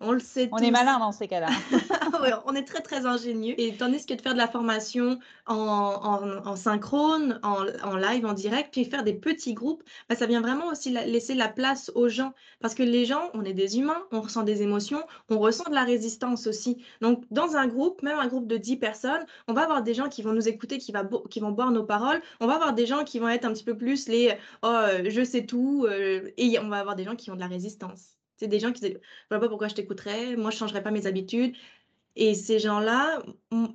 On 0.00 0.12
le 0.12 0.20
sait. 0.20 0.48
On 0.52 0.58
est 0.58 0.70
malin 0.70 0.98
dans 0.98 1.12
ces 1.12 1.28
cas-là. 1.28 1.48
on 2.46 2.54
est 2.54 2.64
très 2.64 2.80
très 2.80 3.06
ingénieux. 3.06 3.54
Et 3.58 3.74
tandis 3.74 4.04
que 4.04 4.14
de 4.14 4.20
faire 4.20 4.34
de 4.34 4.38
la 4.38 4.48
formation 4.48 5.18
en, 5.46 6.56
synchrone, 6.56 7.40
en, 7.42 7.96
live, 7.96 8.26
en 8.26 8.34
direct, 8.34 8.70
puis 8.72 8.84
faire 8.84 9.02
des 9.02 9.14
petits 9.14 9.54
groupes, 9.54 9.82
bah, 10.08 10.14
ça 10.14 10.26
vient 10.26 10.40
vraiment 10.40 10.66
aussi 10.66 10.90
laisser 10.90 11.34
la 11.34 11.48
place 11.48 11.90
aux 11.94 12.08
gens. 12.08 12.32
Parce 12.60 12.74
que 12.74 12.82
les 12.82 13.06
gens, 13.06 13.30
on 13.34 13.44
est 13.44 13.54
des 13.54 13.78
humains, 13.78 14.02
on 14.12 14.20
ressent 14.20 14.42
des 14.42 14.62
émotions, 14.62 15.02
on 15.30 15.38
ressent 15.38 15.68
de 15.68 15.74
la 15.74 15.84
résistance 15.84 16.46
aussi. 16.46 16.82
Donc 17.00 17.24
dans 17.30 17.56
un 17.56 17.66
groupe, 17.66 18.02
même 18.02 18.18
un 18.18 18.26
groupe 18.26 18.46
de 18.46 18.56
10 18.56 18.76
personnes, 18.76 19.24
on 19.46 19.54
va 19.54 19.62
avoir 19.62 19.82
des 19.82 19.94
gens 19.94 20.08
qui 20.08 20.22
vont 20.22 20.32
nous 20.32 20.48
écouter, 20.48 20.78
qui, 20.78 20.92
va 20.92 21.08
qui 21.30 21.40
vont 21.40 21.52
boire 21.52 21.70
nos 21.70 21.84
paroles. 21.84 22.20
On 22.40 22.46
va 22.46 22.54
avoir 22.54 22.74
des 22.74 22.86
gens 22.86 23.04
qui 23.04 23.18
vont 23.18 23.28
être 23.28 23.46
un 23.46 23.52
petit 23.52 23.64
peu 23.64 23.76
plus 23.76 24.08
les 24.08 24.34
oh, 24.62 24.66
euh, 24.66 25.04
je 25.08 25.24
sais 25.24 25.46
tout. 25.46 25.86
Euh, 25.88 26.30
et 26.36 26.58
on 26.58 26.68
va 26.68 26.78
avoir 26.78 26.96
des 26.96 27.04
gens 27.04 27.16
qui 27.16 27.30
ont 27.30 27.34
de 27.34 27.40
la 27.40 27.46
résistance. 27.46 28.17
C'est 28.38 28.48
des 28.48 28.60
gens 28.60 28.72
qui 28.72 28.80
disent, 28.80 29.00
vois 29.30 29.40
pas 29.40 29.48
pourquoi 29.48 29.68
je 29.68 29.74
t'écouterais, 29.74 30.36
moi 30.36 30.50
je 30.50 30.56
changerais 30.56 30.82
pas 30.82 30.90
mes 30.90 31.06
habitudes. 31.06 31.54
Et 32.20 32.34
ces 32.34 32.58
gens-là, 32.58 33.22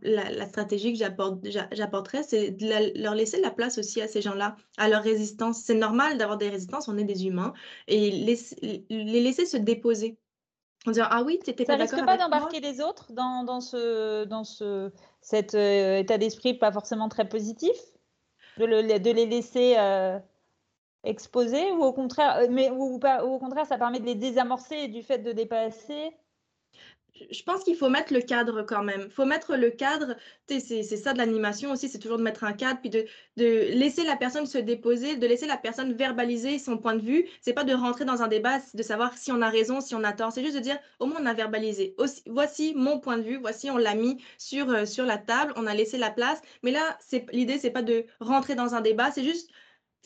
la, 0.01 0.45
stratégie 0.47 0.91
que 0.91 0.99
j'apporterais, 0.99 2.23
c'est 2.23 2.51
de 2.51 3.01
leur 3.01 3.15
laisser 3.15 3.39
la 3.39 3.51
place 3.51 3.77
aussi 3.77 4.01
à 4.01 4.07
ces 4.09 4.21
gens-là, 4.21 4.57
à 4.77 4.89
leur 4.89 5.01
résistance. 5.01 5.61
C'est 5.63 5.75
normal 5.75 6.17
d'avoir 6.17 6.37
des 6.37 6.49
résistances, 6.49 6.89
on 6.89 6.97
est 6.97 7.05
des 7.05 7.25
humains, 7.25 7.53
et 7.87 8.11
les, 8.11 9.21
laisser 9.21 9.45
se 9.45 9.55
déposer. 9.55 10.17
En 10.85 10.91
disant, 10.91 11.05
ah 11.09 11.23
oui, 11.23 11.39
tu 11.41 11.49
n'étais 11.49 11.63
pas 11.63 11.77
d'accord. 11.77 11.91
Ça 11.91 11.95
risque 11.95 12.05
pas 12.05 12.17
d'embarquer 12.17 12.59
les 12.59 12.81
autres 12.81 13.13
dans, 13.13 13.45
dans, 13.45 13.61
ce, 13.61 14.25
dans 14.25 14.43
ce, 14.43 14.91
cet 15.21 15.55
euh, 15.55 15.99
état 15.99 16.17
d'esprit 16.17 16.53
pas 16.53 16.73
forcément 16.73 17.07
très 17.07 17.29
positif? 17.29 17.71
De, 18.57 18.65
de 18.65 19.11
les 19.11 19.25
laisser 19.25 19.75
euh, 19.77 20.19
exposés 21.03 21.71
ou 21.71 21.83
au 21.83 21.93
contraire, 21.93 22.37
euh, 22.37 22.47
mais 22.49 22.69
ou, 22.71 22.95
au 22.95 23.39
contraire, 23.39 23.65
ça 23.65 23.77
permet 23.77 23.99
de 23.99 24.05
les 24.05 24.15
désamorcer 24.15 24.87
du 24.87 25.03
fait 25.03 25.19
de 25.19 25.31
dépasser? 25.31 26.11
Je 27.29 27.43
pense 27.43 27.63
qu'il 27.63 27.75
faut 27.75 27.89
mettre 27.89 28.11
le 28.11 28.21
cadre 28.21 28.63
quand 28.63 28.83
même. 28.83 29.03
Il 29.05 29.11
faut 29.11 29.25
mettre 29.25 29.55
le 29.55 29.69
cadre, 29.69 30.15
c'est 30.47 30.83
ça 30.83 31.13
de 31.13 31.19
l'animation 31.19 31.71
aussi, 31.71 31.87
c'est 31.87 31.99
toujours 31.99 32.17
de 32.17 32.23
mettre 32.23 32.43
un 32.43 32.53
cadre, 32.53 32.79
puis 32.81 32.89
de, 32.89 33.05
de, 33.37 33.71
laisser 33.77 34.03
la 34.03 34.15
personne 34.15 34.47
se 34.47 34.57
déposer, 34.57 35.15
de 35.15 35.27
laisser 35.27 35.45
la 35.45 35.57
personne 35.57 35.93
verbaliser 35.93 36.57
son 36.57 36.77
point 36.79 36.95
de 36.95 37.01
vue. 37.01 37.27
C'est 37.39 37.53
pas 37.53 37.63
de 37.63 37.73
rentrer 37.73 38.03
dans 38.05 38.23
un 38.23 38.27
débat, 38.27 38.57
de 38.73 38.83
savoir 38.83 39.15
si 39.15 39.31
on 39.31 39.43
a 39.43 39.49
raison, 39.49 39.79
si 39.79 39.93
on 39.93 40.03
a 40.03 40.11
tort. 40.11 40.31
C'est 40.31 40.43
juste 40.43 40.55
de 40.55 40.61
dire, 40.61 40.79
au 40.99 41.05
moins 41.05 41.19
on 41.21 41.25
a 41.27 41.33
verbalisé. 41.33 41.95
voici 42.25 42.73
mon 42.75 42.99
point 42.99 43.17
de 43.17 43.23
vue, 43.23 43.37
voici 43.37 43.69
on 43.69 43.77
l'a 43.77 43.93
mis 43.93 44.17
sur, 44.39 44.69
euh, 44.71 44.85
sur 44.85 45.05
la 45.05 45.19
table, 45.19 45.53
on 45.55 45.67
a 45.67 45.75
laissé 45.75 45.99
la 45.99 46.09
place. 46.09 46.41
Mais 46.63 46.71
là, 46.71 46.97
l'idée, 47.31 47.59
c'est 47.59 47.71
pas 47.71 47.83
de 47.83 48.05
rentrer 48.21 48.55
dans 48.55 48.73
un 48.73 48.81
débat, 48.81 49.11
c'est 49.11 49.23
juste 49.23 49.51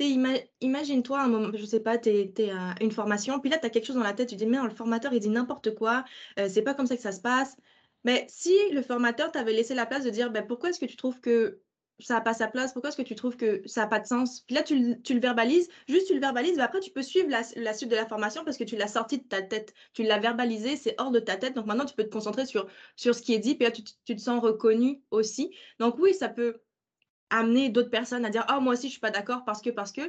imagine-toi 0.06 1.20
un 1.20 1.28
moment, 1.28 1.50
je 1.54 1.66
sais 1.66 1.80
pas, 1.80 1.98
tu 1.98 2.10
es, 2.10 2.52
à 2.52 2.76
une 2.82 2.92
formation, 2.92 3.40
puis 3.40 3.50
là, 3.50 3.58
tu 3.58 3.66
as 3.66 3.70
quelque 3.70 3.86
chose 3.86 3.96
dans 3.96 4.04
la 4.04 4.14
tête, 4.14 4.30
tu 4.30 4.36
dis, 4.36 4.46
mais 4.46 4.62
le 4.62 4.70
formateur, 4.70 5.14
il 5.14 5.20
dit 5.20 5.30
n'importe 5.30 5.76
quoi, 5.76 6.04
euh, 6.40 6.48
c'est 6.50 6.62
pas 6.62 6.74
comme 6.74 6.88
ça 6.88 6.96
que 6.96 7.02
ça 7.02 7.12
se 7.12 7.22
passe. 7.22 7.56
Mais 8.04 8.26
si 8.30 8.54
le 8.72 8.82
formateur 8.82 9.32
t'avait 9.32 9.54
laissé 9.54 9.74
la 9.76 9.86
place 9.86 10.04
de 10.04 10.10
dire, 10.10 10.32
ben, 10.32 10.46
pourquoi 10.46 10.70
est-ce 10.70 10.80
que 10.80 10.86
tu 10.86 10.96
trouves 10.96 11.20
que 11.20 11.62
ça 12.00 12.16
n'a 12.16 12.22
pas 12.22 12.34
sa 12.34 12.48
place, 12.48 12.74
pourquoi 12.74 12.90
est-ce 12.90 12.98
que 12.98 13.02
tu 13.02 13.16
trouves 13.16 13.38
que 13.38 13.62
ça 13.66 13.82
n'a 13.82 13.88
pas 13.88 14.00
de 14.00 14.06
sens? 14.06 14.42
Puis 14.42 14.56
là, 14.56 14.62
tu, 14.62 14.76
le 14.78 15.20
verbalises, 15.20 15.68
juste 15.88 16.08
tu 16.08 16.14
le 16.14 16.20
verbalises, 16.20 16.58
mais 16.58 16.64
après, 16.64 16.80
tu 16.80 16.92
peux 16.92 17.02
suivre 17.02 17.30
la, 17.30 17.74
suite 17.74 17.90
de 17.90 17.96
la 17.96 18.06
formation 18.06 18.44
parce 18.46 18.58
que 18.58 18.64
tu 18.64 18.76
l'as 18.76 18.88
sorti 18.88 19.18
de 19.18 19.24
ta 19.24 19.42
tête, 19.42 19.74
tu 19.94 20.04
l'as 20.04 20.20
verbalisé, 20.20 20.76
c'est 20.76 20.94
hors 21.00 21.12
de 21.12 21.20
ta 21.20 21.38
tête. 21.38 21.56
Donc 21.56 21.66
maintenant, 21.66 21.86
tu 21.86 21.96
peux 21.96 22.04
te 22.04 22.14
concentrer 22.14 22.46
sur, 22.46 22.68
sur 22.96 23.16
ce 23.16 23.22
qui 23.22 23.34
est 23.34 23.40
dit, 23.40 23.56
puis 23.56 23.66
là, 23.66 23.72
tu, 23.72 23.82
tu 24.06 24.16
te 24.16 24.22
sens 24.22 24.42
reconnu 24.42 25.02
aussi. 25.10 25.52
Donc 25.80 25.98
oui, 25.98 26.14
ça 26.14 26.30
peut 26.30 26.62
amener 27.30 27.70
d'autres 27.70 27.90
personnes 27.90 28.26
à 28.26 28.30
dire 28.30 28.46
ah 28.48 28.60
moi 28.60 28.74
aussi 28.74 28.88
je 28.88 28.92
suis 28.94 29.00
pas 29.02 29.12
d'accord 29.12 29.44
parce 29.46 29.62
que 29.62 29.70
parce 29.70 29.92
que. 29.92 30.02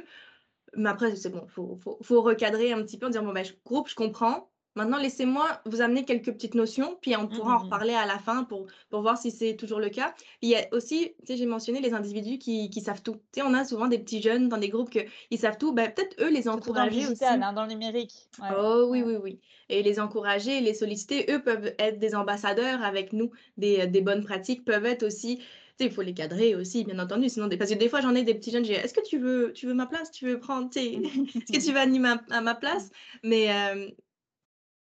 Mais 0.75 0.89
après 0.89 1.15
c'est 1.15 1.29
bon 1.29 1.47
faut, 1.47 1.79
faut, 1.83 1.97
faut, 2.01 2.21
recadrer 2.21 2.71
un 2.71 2.83
petit 2.83 2.97
peu 2.97 3.07
en 3.07 3.09
dire 3.09 3.23
bon 3.23 3.33
ben 3.33 3.45
groupe 3.65 3.89
je 3.89 3.95
comprends. 3.95 4.49
Maintenant 4.75 4.99
laissez-moi 4.99 5.61
vous 5.65 5.81
amener 5.81 6.05
quelques 6.05 6.31
petites 6.31 6.53
notions 6.53 6.97
puis 7.01 7.15
on 7.17 7.27
pourra 7.27 7.55
en 7.55 7.59
mmh, 7.59 7.63
reparler 7.63 7.93
à 7.95 8.05
la 8.05 8.19
fin 8.19 8.43
pour, 8.43 8.67
pour 8.91 9.01
voir 9.01 9.17
si 9.17 9.31
c'est 9.31 9.55
toujours 9.55 9.79
le 9.79 9.89
cas. 9.89 10.13
Il 10.43 10.49
y 10.49 10.55
a 10.55 10.67
aussi 10.71 11.15
tu 11.19 11.25
sais 11.25 11.37
j'ai 11.37 11.47
mentionné 11.47 11.81
les 11.81 11.93
individus 11.93 12.37
qui, 12.37 12.69
qui 12.69 12.81
savent 12.81 13.01
tout. 13.01 13.15
Tu 13.33 13.39
sais 13.39 13.41
on 13.41 13.53
a 13.55 13.65
souvent 13.65 13.87
des 13.87 13.97
petits 13.97 14.21
jeunes 14.21 14.47
dans 14.47 14.57
des 14.57 14.69
groupes 14.69 14.91
que 14.91 14.99
ils 15.31 15.39
savent 15.39 15.57
tout. 15.57 15.73
Ben 15.73 15.91
peut-être 15.91 16.15
eux 16.21 16.29
les 16.29 16.47
encourager 16.47 17.07
aussi. 17.07 17.25
hein, 17.25 17.51
dans 17.51 17.63
le 17.63 17.69
numérique. 17.69 18.13
Oh 18.57 18.85
oui 18.89 19.01
oui 19.01 19.15
oui. 19.21 19.39
Et 19.69 19.81
les 19.81 19.99
encourager 19.99 20.61
les 20.61 20.75
solliciter. 20.75 21.25
Eux 21.31 21.41
peuvent 21.41 21.73
être 21.79 21.97
des 21.97 22.13
ambassadeurs 22.13 22.83
avec 22.83 23.11
nous. 23.11 23.31
Des, 23.57 23.87
des 23.87 24.01
bonnes 24.01 24.23
pratiques 24.23 24.65
peuvent 24.65 24.85
être 24.85 25.03
aussi 25.03 25.39
il 25.85 25.91
faut 25.91 26.01
les 26.01 26.13
cadrer 26.13 26.55
aussi, 26.55 26.83
bien 26.83 26.99
entendu. 26.99 27.29
Sinon, 27.29 27.49
parce 27.49 27.69
que 27.71 27.75
des 27.75 27.89
fois, 27.89 28.01
j'en 28.01 28.15
ai 28.15 28.23
des 28.23 28.33
petits 28.33 28.51
jeunes, 28.51 28.65
j'ai 28.65 28.73
est-ce 28.73 28.93
que 28.93 29.05
tu 29.05 29.17
veux, 29.17 29.53
tu 29.53 29.67
veux 29.67 29.73
ma 29.73 29.85
place? 29.85 30.11
Tu 30.11 30.25
veux 30.25 30.39
prendre, 30.39 30.69
est-ce 30.75 31.51
que 31.51 31.65
tu 31.65 31.71
veux 31.71 31.79
animer 31.79 32.15
à, 32.29 32.41
ma 32.41 32.55
place? 32.55 32.89
Mais, 33.23 33.51
euh, 33.53 33.89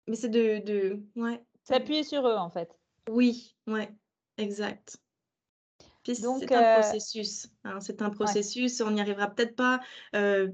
mais 0.08 0.16
c'est 0.16 0.30
de, 0.30 0.64
de, 0.64 1.00
ouais. 1.16 1.42
S'appuyer 1.64 2.04
sur 2.04 2.28
eux, 2.28 2.36
en 2.36 2.50
fait. 2.50 2.70
Oui, 3.10 3.56
ouais, 3.68 3.92
exact. 4.38 4.98
c'est 6.06 6.26
un 6.26 6.64
euh, 6.64 6.80
processus. 6.80 7.48
Hein, 7.64 7.80
c'est 7.80 8.02
un 8.02 8.10
processus. 8.10 8.82
On 8.82 8.92
n'y 8.92 9.02
arrivera 9.02 9.28
peut-être 9.30 9.56
pas 9.56 9.82
euh, 10.16 10.50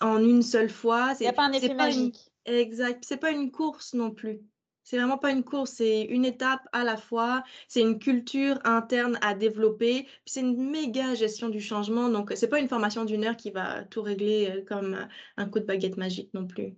en 0.00 0.18
une 0.22 0.42
seule 0.42 0.70
fois. 0.70 1.14
Il 1.20 1.22
n'y 1.22 1.28
a 1.28 1.32
pas 1.32 1.46
un 1.46 1.52
effet 1.52 1.74
magique. 1.74 2.30
Exact. 2.44 3.04
C'est 3.06 3.16
pas 3.16 3.30
une 3.30 3.50
course 3.50 3.94
non 3.94 4.10
plus. 4.10 4.40
C'est 4.86 4.98
vraiment 4.98 5.18
pas 5.18 5.32
une 5.32 5.42
course, 5.42 5.72
c'est 5.72 6.02
une 6.02 6.24
étape 6.24 6.60
à 6.72 6.84
la 6.84 6.96
fois. 6.96 7.42
C'est 7.66 7.80
une 7.80 7.98
culture 7.98 8.60
interne 8.62 9.18
à 9.20 9.34
développer. 9.34 10.06
C'est 10.26 10.42
une 10.42 10.70
méga 10.70 11.16
gestion 11.16 11.48
du 11.48 11.60
changement. 11.60 12.08
Donc, 12.08 12.32
c'est 12.36 12.46
pas 12.46 12.60
une 12.60 12.68
formation 12.68 13.04
d'une 13.04 13.24
heure 13.24 13.36
qui 13.36 13.50
va 13.50 13.82
tout 13.82 14.00
régler 14.00 14.48
euh, 14.48 14.64
comme 14.64 14.96
un 15.36 15.48
coup 15.48 15.58
de 15.58 15.64
baguette 15.64 15.96
magique 15.96 16.32
non 16.34 16.46
plus. 16.46 16.76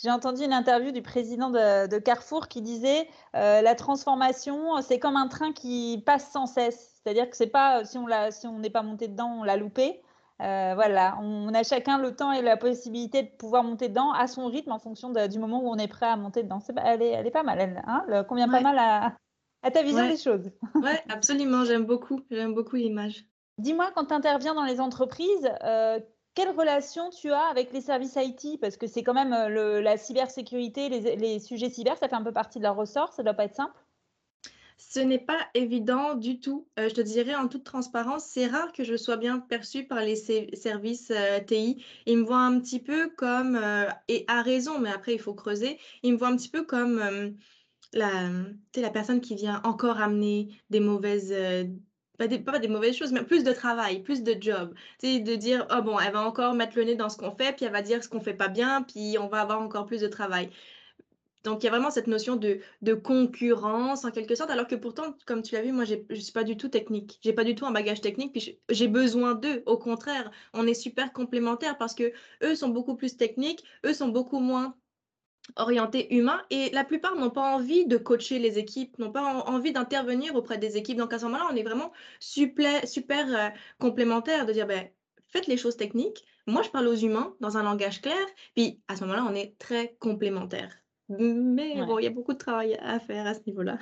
J'ai 0.00 0.12
entendu 0.12 0.44
une 0.44 0.52
interview 0.52 0.92
du 0.92 1.02
président 1.02 1.50
de, 1.50 1.98
Carrefour 1.98 2.46
qui 2.46 2.62
disait 2.62 3.08
euh, 3.34 3.62
la 3.62 3.74
transformation, 3.74 4.80
c'est 4.80 5.00
comme 5.00 5.16
un 5.16 5.26
train 5.26 5.52
qui 5.52 6.00
passe 6.06 6.30
sans 6.30 6.46
cesse. 6.46 7.00
C'est-à-dire 7.02 7.28
que 7.28 7.36
c'est 7.36 7.48
pas 7.48 7.82
on 7.96 8.30
si 8.30 8.46
on 8.46 8.60
n'est 8.60 8.70
pas 8.70 8.82
monté 8.82 9.08
dedans, 9.08 9.40
on 9.40 9.42
l'a 9.42 9.56
loupé. 9.56 10.02
Euh, 10.40 10.72
voilà, 10.74 11.18
on, 11.20 11.52
a 11.52 11.64
chacun 11.64 11.98
le 11.98 12.14
temps 12.14 12.30
et 12.30 12.42
la 12.42 12.56
possibilité 12.56 13.24
de 13.24 13.28
pouvoir 13.28 13.64
monter 13.64 13.88
dedans 13.88 14.12
à 14.12 14.28
son 14.28 14.46
rythme 14.46 14.70
en 14.70 14.78
fonction 14.78 15.10
du 15.10 15.38
moment 15.38 15.60
où 15.62 15.68
on 15.68 15.76
est 15.76 15.88
prêt 15.88 16.06
à 16.06 16.16
monter 16.16 16.44
dedans. 16.44 16.60
elle, 16.84 17.02
est, 17.02 17.10
elle, 17.10 17.26
est, 17.26 17.32
pas 17.32 17.42
mal, 17.42 17.58
elle 17.60 17.82
hein, 17.86 18.24
convient 18.24 18.48
pas 18.48 18.60
mal 18.60 18.78
à, 18.78 19.70
ta 19.70 19.82
vision 19.82 20.06
des 20.08 20.16
choses. 20.16 20.50
Oui, 20.76 20.90
absolument, 21.08 21.64
j'aime 21.64 21.84
beaucoup, 21.84 22.20
j'aime 22.30 22.54
beaucoup 22.54 22.76
l'image. 22.76 23.24
Dis-moi, 23.58 23.90
quand 23.96 24.06
tu 24.06 24.14
interviens 24.14 24.54
dans 24.54 24.64
les 24.64 24.80
entreprises, 24.80 25.50
euh, 25.64 25.98
quelle 26.34 26.50
relation 26.50 27.10
tu 27.10 27.32
as 27.32 27.46
avec 27.50 27.72
les 27.72 27.80
services 27.80 28.16
IT 28.16 28.60
Parce 28.60 28.76
que 28.76 28.86
c'est 28.86 29.02
quand 29.02 29.14
même 29.14 29.32
euh, 29.32 29.80
la 29.80 29.96
cybersécurité, 29.96 30.88
les, 30.88 31.16
les, 31.16 31.40
sujets 31.40 31.68
cyber, 31.68 31.96
ça 31.96 32.08
fait 32.08 32.14
un 32.14 32.22
peu 32.22 32.32
partie 32.32 32.58
de 32.58 32.64
leur 32.64 32.76
ressort, 32.76 33.12
ça 33.12 33.24
doit 33.24 33.34
pas 33.34 33.46
être 33.46 33.56
simple 33.56 33.74
ce 34.78 35.00
n'est 35.00 35.18
pas 35.18 35.38
évident 35.54 36.14
du 36.14 36.40
tout. 36.40 36.68
Euh, 36.78 36.88
je 36.88 36.94
te 36.94 37.00
dirais 37.00 37.34
en 37.34 37.48
toute 37.48 37.64
transparence, 37.64 38.24
c'est 38.24 38.46
rare 38.46 38.72
que 38.72 38.84
je 38.84 38.96
sois 38.96 39.16
bien 39.16 39.40
perçue 39.40 39.84
par 39.84 40.00
les 40.00 40.14
services 40.16 41.10
euh, 41.10 41.40
TI. 41.40 41.84
Ils 42.06 42.18
me 42.18 42.24
voient 42.24 42.38
un 42.38 42.60
petit 42.60 42.80
peu 42.80 43.10
comme, 43.16 43.56
euh, 43.56 43.88
et 44.06 44.24
à 44.28 44.40
raison, 44.40 44.78
mais 44.78 44.90
après 44.90 45.14
il 45.14 45.20
faut 45.20 45.34
creuser, 45.34 45.78
ils 46.04 46.12
me 46.12 46.18
voient 46.18 46.28
un 46.28 46.36
petit 46.36 46.48
peu 46.48 46.64
comme 46.64 47.34
la, 47.92 48.30
la 48.76 48.90
personne 48.90 49.20
qui 49.20 49.34
vient 49.34 49.60
encore 49.64 50.00
amener 50.00 50.48
des 50.70 50.80
mauvaises... 50.80 51.34
Pas 52.18 52.26
des, 52.26 52.66
mauvaises 52.66 52.96
choses, 52.96 53.12
mais 53.12 53.22
plus 53.22 53.44
de 53.44 53.52
travail, 53.52 54.02
plus 54.02 54.24
de 54.24 54.34
job. 54.40 54.74
sais, 55.00 55.20
de 55.20 55.36
dire, 55.36 55.68
oh 55.70 55.82
bon, 55.82 56.00
elle 56.00 56.12
va 56.12 56.26
encore 56.26 56.52
mettre 56.52 56.76
le 56.76 56.82
nez 56.82 56.96
dans 56.96 57.08
ce 57.08 57.16
qu'on 57.16 57.30
fait, 57.30 57.54
puis 57.54 57.64
elle 57.64 57.70
va 57.70 57.80
dire 57.80 58.02
ce 58.02 58.08
qu'on 58.08 58.18
fait 58.18 58.34
pas 58.34 58.48
bien, 58.48 58.82
puis 58.82 59.16
on 59.20 59.28
va 59.28 59.42
avoir 59.42 59.60
encore 59.60 59.86
plus 59.86 60.00
de 60.00 60.08
travail. 60.08 60.50
Donc, 61.44 61.62
il 61.62 61.66
y 61.66 61.68
a 61.68 61.70
vraiment 61.70 61.90
cette 61.90 62.08
notion 62.08 62.36
de, 62.36 62.60
concurrence 62.94 64.04
en 64.04 64.10
quelque 64.10 64.34
sorte, 64.34 64.50
alors 64.50 64.66
que 64.66 64.74
pourtant, 64.74 65.14
comme 65.26 65.42
tu 65.42 65.54
l'as 65.54 65.62
vu, 65.62 65.72
moi, 65.72 65.84
je 65.84 65.94
ne 66.10 66.14
suis 66.16 66.32
pas 66.32 66.44
du 66.44 66.56
tout 66.56 66.68
technique. 66.68 67.18
Je 67.22 67.28
n'ai 67.28 67.34
pas 67.34 67.44
du 67.44 67.54
tout 67.54 67.66
un 67.66 67.70
bagage 67.70 68.00
technique, 68.00 68.32
puis 68.32 68.58
j'ai 68.68 68.88
besoin 68.88 69.34
d'eux. 69.34 69.62
Au 69.66 69.78
contraire, 69.78 70.30
on 70.52 70.66
est 70.66 70.74
super 70.74 71.12
complémentaires 71.12 71.78
parce 71.78 71.94
que 71.94 72.12
eux 72.42 72.54
sont 72.54 72.68
beaucoup 72.68 72.96
plus 72.96 73.16
techniques, 73.16 73.64
eux 73.86 73.94
sont 73.94 74.08
beaucoup 74.08 74.40
moins 74.40 74.74
orientés 75.56 76.14
humains 76.14 76.42
et 76.50 76.70
la 76.70 76.84
plupart 76.84 77.14
n'ont 77.16 77.30
pas 77.30 77.54
envie 77.54 77.86
de 77.86 77.96
coacher 77.96 78.38
les 78.38 78.58
équipes, 78.58 78.98
n'ont 78.98 79.12
pas 79.12 79.22
envie 79.46 79.72
d'intervenir 79.72 80.34
auprès 80.34 80.58
des 80.58 80.76
équipes. 80.76 80.98
Donc, 80.98 81.12
à 81.12 81.18
ce 81.18 81.24
moment-là, 81.26 81.48
on 81.50 81.56
est 81.56 81.62
vraiment 81.62 81.92
super, 82.20 82.82
euh, 82.84 83.48
complémentaires 83.78 84.46
de 84.46 84.52
dire, 84.52 84.66
ben, 84.66 84.88
faites 85.28 85.46
les 85.46 85.56
choses 85.56 85.76
techniques. 85.76 86.24
Moi, 86.46 86.62
je 86.62 86.70
parle 86.70 86.88
aux 86.88 86.96
humains 86.96 87.34
dans 87.40 87.56
un 87.56 87.62
langage 87.62 88.00
clair. 88.00 88.26
Puis, 88.54 88.80
à 88.88 88.96
ce 88.96 89.02
moment-là, 89.02 89.26
on 89.28 89.34
est 89.34 89.56
très 89.58 89.96
complémentaires. 90.00 90.74
Mais 91.08 91.84
bon, 91.86 91.98
il 91.98 92.04
y 92.04 92.06
a 92.06 92.10
beaucoup 92.10 92.32
de 92.32 92.38
travail 92.38 92.78
à 92.82 93.00
faire 93.00 93.26
à 93.26 93.34
ce 93.34 93.40
niveau-là. 93.46 93.78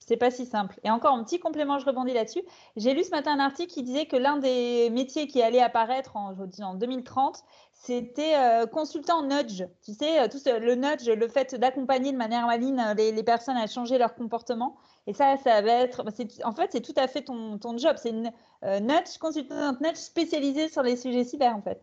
C'est 0.00 0.16
pas 0.16 0.30
si 0.30 0.44
simple. 0.44 0.78
Et 0.82 0.90
encore 0.90 1.14
un 1.14 1.22
petit 1.22 1.38
complément, 1.38 1.78
je 1.78 1.86
rebondis 1.86 2.12
là-dessus. 2.12 2.42
J'ai 2.76 2.94
lu 2.94 3.04
ce 3.04 3.10
matin 3.10 3.32
un 3.32 3.38
article 3.38 3.72
qui 3.72 3.82
disait 3.84 4.06
que 4.06 4.16
l'un 4.16 4.36
des 4.36 4.90
métiers 4.90 5.28
qui 5.28 5.40
allait 5.40 5.60
apparaître 5.60 6.16
en, 6.16 6.34
je 6.34 6.62
en 6.62 6.74
2030, 6.74 7.44
c'était 7.72 8.34
euh, 8.36 8.66
consultant 8.66 9.22
nudge. 9.22 9.64
Tu 9.84 9.92
sais, 9.92 10.20
euh, 10.20 10.28
tout 10.28 10.38
le 10.46 10.74
nudge, 10.74 11.08
le 11.08 11.28
fait 11.28 11.54
d'accompagner 11.54 12.10
de 12.12 12.16
manière 12.16 12.46
maligne 12.46 12.80
euh, 12.80 12.94
les, 12.94 13.22
personnes 13.22 13.56
à 13.56 13.68
changer 13.68 13.98
leur 13.98 14.14
comportement. 14.16 14.76
Et 15.06 15.14
ça, 15.14 15.36
ça 15.36 15.62
va 15.62 15.72
être. 15.72 16.02
Bah, 16.02 16.10
en 16.44 16.52
fait, 16.52 16.70
c'est 16.72 16.80
tout 16.82 16.94
à 16.96 17.06
fait 17.06 17.22
ton, 17.22 17.58
ton 17.58 17.78
job. 17.78 17.96
C'est 17.98 18.10
une 18.10 18.32
nudge, 18.62 19.16
consultant 19.20 19.74
nudge 19.80 19.96
spécialisée 19.96 20.68
sur 20.68 20.82
les 20.82 20.96
sujets 20.96 21.24
cyber, 21.24 21.54
en 21.54 21.62
fait. 21.62 21.80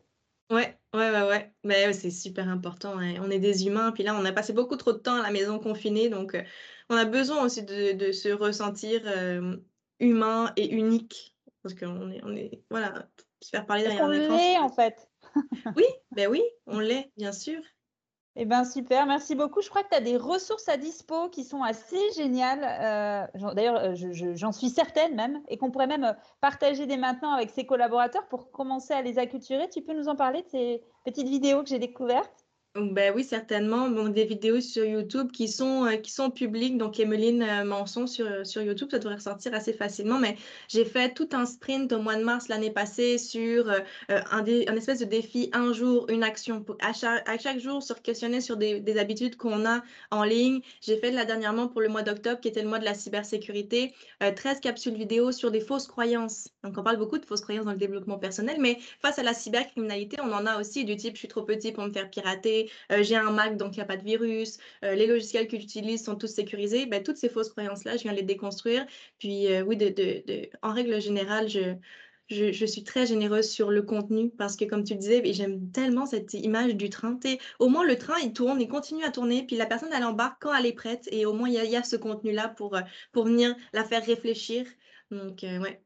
Ouais, 0.51 0.77
ouais, 0.93 1.09
ouais, 1.09 1.23
ouais. 1.23 1.54
Mais 1.65 1.91
c'est 1.93 2.11
super 2.11 2.47
important. 2.47 2.99
Hein. 2.99 3.15
On 3.21 3.31
est 3.31 3.39
des 3.39 3.65
humains. 3.65 3.91
Puis 3.91 4.03
là, 4.03 4.15
on 4.15 4.23
a 4.23 4.31
passé 4.31 4.53
beaucoup 4.53 4.75
trop 4.75 4.93
de 4.93 4.99
temps 4.99 5.15
à 5.15 5.23
la 5.23 5.31
maison 5.31 5.57
confinée. 5.57 6.09
Donc, 6.09 6.35
euh, 6.35 6.43
on 6.89 6.95
a 6.95 7.05
besoin 7.05 7.43
aussi 7.43 7.63
de, 7.63 8.11
se 8.11 8.29
ressentir 8.29 9.01
euh, 9.05 9.57
humain 9.99 10.53
et 10.57 10.71
unique. 10.71 11.35
Parce 11.63 11.73
qu'on 11.73 12.11
est, 12.11 12.21
on 12.23 12.35
est, 12.35 12.61
voilà, 12.69 13.07
se 13.41 13.49
faire 13.49 13.65
parler 13.65 13.81
derrière 13.81 14.05
un 14.05 14.11
écran. 14.11 14.63
en 14.63 14.69
fait? 14.69 15.09
oui, 15.75 15.85
ben 16.11 16.29
oui, 16.29 16.43
on 16.67 16.79
l'est, 16.79 17.11
bien 17.17 17.31
sûr. 17.31 17.59
Eh 18.37 18.45
bien, 18.45 18.63
super, 18.63 19.07
merci 19.07 19.33
beaucoup. 19.33 19.61
Je 19.61 19.69
crois 19.69 19.81
que 19.81 19.89
tu 19.89 19.95
as 19.95 20.01
des 20.01 20.17
ressources 20.17 20.67
à 20.67 20.77
dispo 20.77 21.29
qui 21.29 21.45
sont 21.45 21.63
assez 21.63 22.11
géniales. 22.15 22.63
Euh, 23.33 23.53
d'ailleurs, 23.53 23.77
euh, 23.77 23.95
j'en 24.35 24.51
suis 24.51 24.69
certaine 24.69 25.15
même, 25.15 25.41
et 25.47 25.57
qu'on 25.57 25.71
pourrait 25.71 25.87
même 25.87 26.15
partager 26.41 26.85
dès 26.85 26.97
maintenant 26.97 27.31
avec 27.31 27.49
ses 27.49 27.65
collaborateurs 27.65 28.27
pour 28.27 28.51
commencer 28.51 28.93
à 28.93 29.01
les 29.01 29.17
acculturer. 29.17 29.69
Tu 29.69 29.81
peux 29.81 29.93
nous 29.93 30.09
en 30.09 30.15
parler 30.17 30.43
de 30.43 30.49
ces 30.49 30.83
petites 31.05 31.29
vidéos 31.29 31.63
que 31.63 31.69
j'ai 31.69 31.79
découvertes 31.79 32.44
ben 32.75 33.13
oui, 33.15 33.23
certainement. 33.23 33.87
Des 34.09 34.25
vidéos 34.25 34.59
sur 34.59 34.83
YouTube 34.83 35.31
qui 35.31 35.47
sont, 35.47 35.85
euh, 35.85 35.95
qui 35.95 36.11
sont 36.11 36.29
publiques. 36.29 36.77
Donc, 36.77 36.99
Emeline 36.99 37.41
euh, 37.41 37.63
Manson 37.63 38.05
sur, 38.05 38.25
euh, 38.25 38.43
YouTube, 38.63 38.89
ça 38.91 38.99
devrait 38.99 39.15
ressortir 39.15 39.53
assez 39.53 39.71
facilement. 39.71 40.19
Mais 40.19 40.35
j'ai 40.67 40.83
fait 40.83 41.13
tout 41.13 41.29
un 41.31 41.45
sprint 41.45 41.93
au 41.93 41.99
mois 41.99 42.17
de 42.17 42.23
mars 42.23 42.49
l'année 42.49 42.71
passée 42.71 43.17
sur 43.17 43.71
un, 44.09 44.45
espèce 44.75 44.99
de 44.99 45.05
défi, 45.05 45.49
un 45.53 45.71
jour, 45.71 46.05
une 46.09 46.21
action. 46.21 46.61
Pour, 46.61 46.75
à, 46.81 46.91
chaque, 46.91 47.27
à 47.29 47.37
chaque 47.37 47.59
jour, 47.59 47.81
se 47.81 47.93
questionner 47.93 48.41
sur 48.41 48.57
des, 48.57 48.81
des 48.81 48.97
habitudes 48.97 49.37
qu'on 49.37 49.65
a 49.65 49.81
en 50.11 50.23
ligne. 50.23 50.59
J'ai 50.81 50.97
fait 50.97 51.11
là 51.11 51.23
dernièrement 51.23 51.69
pour 51.69 51.79
le 51.79 51.87
mois 51.87 52.01
d'octobre, 52.01 52.41
qui 52.41 52.49
était 52.49 52.61
le 52.61 52.67
mois 52.67 52.79
de 52.79 52.85
la 52.85 52.93
cybersécurité, 52.93 53.93
13 54.19 54.59
capsules 54.59 54.95
vidéo 54.95 55.31
sur 55.31 55.49
des 55.49 55.61
fausses 55.61 55.87
croyances. 55.87 56.49
Donc, 56.63 56.77
on 56.77 56.83
parle 56.83 56.97
beaucoup 56.97 57.19
de 57.19 57.25
fausses 57.25 57.41
croyances 57.41 57.65
dans 57.65 57.71
le 57.71 57.77
développement 57.77 58.17
personnel, 58.17 58.57
mais 58.59 58.79
face 59.01 59.17
à 59.17 59.23
la 59.23 59.33
cybercriminalité, 59.33 60.17
on 60.21 60.33
en 60.33 60.45
a 60.45 60.59
aussi 60.59 60.83
du 60.83 60.97
type 60.97 61.15
je 61.15 61.19
suis 61.19 61.27
trop 61.29 61.43
petit 61.43 61.71
pour 61.71 61.85
me 61.85 61.91
faire 61.93 62.09
pirater, 62.09 62.64
euh, 62.91 63.03
j'ai 63.03 63.15
un 63.15 63.31
Mac, 63.31 63.57
donc 63.57 63.75
il 63.75 63.79
n'y 63.79 63.83
a 63.83 63.85
pas 63.85 63.97
de 63.97 64.03
virus, 64.03 64.57
euh, 64.83 64.95
les 64.95 65.07
logiciels 65.07 65.47
que 65.47 65.57
j'utilise 65.57 66.03
sont 66.03 66.15
tous 66.15 66.27
sécurisés. 66.27 66.85
Ben, 66.85 67.03
toutes 67.03 67.17
ces 67.17 67.29
fausses 67.29 67.49
croyances-là, 67.49 67.97
je 67.97 68.03
viens 68.03 68.13
les 68.13 68.23
déconstruire. 68.23 68.85
Puis 69.19 69.47
euh, 69.47 69.63
oui, 69.63 69.77
en 70.61 70.73
règle 70.73 71.01
générale, 71.01 71.49
je, 71.49 71.75
je, 72.29 72.65
suis 72.65 72.83
très 72.83 73.05
généreuse 73.05 73.49
sur 73.49 73.71
le 73.71 73.81
contenu 73.81 74.29
parce 74.31 74.55
que, 74.55 74.65
comme 74.65 74.83
tu 74.83 74.93
le 74.93 74.99
disais, 74.99 75.21
j'aime 75.33 75.71
tellement 75.71 76.05
cette 76.05 76.33
image 76.33 76.75
du 76.75 76.89
train. 76.89 77.19
au 77.59 77.69
moins, 77.69 77.85
le 77.85 77.97
train, 77.97 78.17
il 78.23 78.33
tourne, 78.33 78.61
il 78.61 78.67
continue 78.67 79.03
à 79.03 79.11
tourner, 79.11 79.45
puis 79.45 79.55
la 79.55 79.65
personne, 79.65 79.89
elle 79.93 80.03
embarque 80.03 80.41
quand 80.41 80.55
elle 80.55 80.65
est 80.65 80.73
prête. 80.73 81.07
Et 81.11 81.25
au 81.25 81.33
moins, 81.33 81.49
il 81.49 81.55
y 81.55 81.75
a, 81.75 81.83
ce 81.83 81.95
contenu-là 81.95 82.49
pour, 82.49 82.77
pour 83.11 83.25
venir 83.25 83.55
la 83.73 83.83
faire 83.83 84.05
réfléchir. 84.05 84.65
Donc, 85.11 85.39
ouais. 85.43 85.81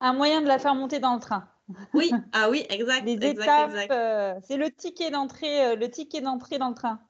Un 0.00 0.14
moyen 0.14 0.40
de 0.40 0.46
la 0.46 0.58
faire 0.58 0.74
monter 0.74 0.98
dans 0.98 1.14
le 1.14 1.20
train. 1.20 1.46
Oui, 1.94 2.10
ah 2.32 2.48
oui, 2.50 2.64
exact. 2.68 3.04
Les 3.04 3.14
étapes, 3.14 3.72
euh, 3.90 4.34
c'est 4.42 4.56
le 4.56 4.70
ticket 4.70 5.10
d'entrée, 5.10 5.66
euh, 5.66 5.76
le 5.76 5.90
ticket 5.90 6.20
d'entrée 6.20 6.58
dans 6.58 6.68
le 6.68 6.74
train. 6.74 7.00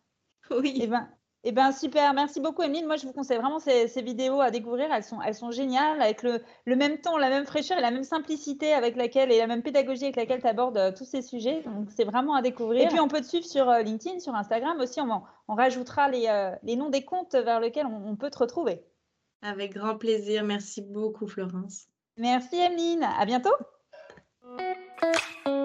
Oui. 0.50 0.80
Eh 0.82 0.86
ben, 0.88 1.08
eh 1.44 1.52
ben 1.52 1.72
super, 1.72 2.12
merci 2.12 2.40
beaucoup 2.40 2.62
Emile. 2.62 2.86
Moi, 2.86 2.96
je 2.96 3.06
vous 3.06 3.12
conseille 3.12 3.38
vraiment 3.38 3.60
ces, 3.60 3.86
vidéos 4.02 4.40
à 4.40 4.50
découvrir. 4.50 4.92
Elles 4.92 5.04
sont, 5.04 5.22
elles 5.22 5.34
sont 5.34 5.50
géniales, 5.50 6.02
avec 6.02 6.22
le, 6.22 6.42
le, 6.64 6.76
même 6.76 6.98
temps, 6.98 7.16
la 7.16 7.30
même 7.30 7.46
fraîcheur 7.46 7.78
et 7.78 7.80
la 7.80 7.90
même 7.90 8.04
simplicité 8.04 8.72
avec 8.72 8.96
laquelle 8.96 9.30
et 9.30 9.38
la 9.38 9.46
même 9.46 9.62
pédagogie 9.62 10.04
avec 10.04 10.16
laquelle 10.16 10.40
tu 10.40 10.48
abordes 10.48 10.76
euh, 10.76 10.92
tous 10.92 11.04
ces 11.04 11.22
sujets. 11.22 11.62
Donc, 11.62 11.88
c'est 11.94 12.04
vraiment 12.04 12.34
à 12.34 12.42
découvrir. 12.42 12.82
Et 12.82 12.88
puis, 12.88 13.00
on 13.00 13.08
peut 13.08 13.20
te 13.20 13.26
suivre 13.26 13.46
sur 13.46 13.70
LinkedIn, 13.70 14.18
sur 14.18 14.34
Instagram 14.34 14.78
aussi. 14.80 15.00
On, 15.00 15.22
on 15.48 15.54
rajoutera 15.54 16.08
les, 16.08 16.52
les, 16.62 16.76
noms 16.76 16.90
des 16.90 17.04
comptes 17.04 17.34
vers 17.34 17.60
lesquels 17.60 17.86
on, 17.86 18.10
on 18.10 18.16
peut 18.16 18.30
te 18.30 18.38
retrouver. 18.38 18.82
Avec 19.42 19.74
grand 19.74 19.96
plaisir. 19.96 20.44
Merci 20.44 20.82
beaucoup, 20.82 21.26
Florence. 21.26 21.86
Merci, 22.16 22.56
Emeline. 22.56 23.02
À 23.02 23.24
bientôt. 23.24 23.54
Thank 24.58 24.76
you. 25.46 25.59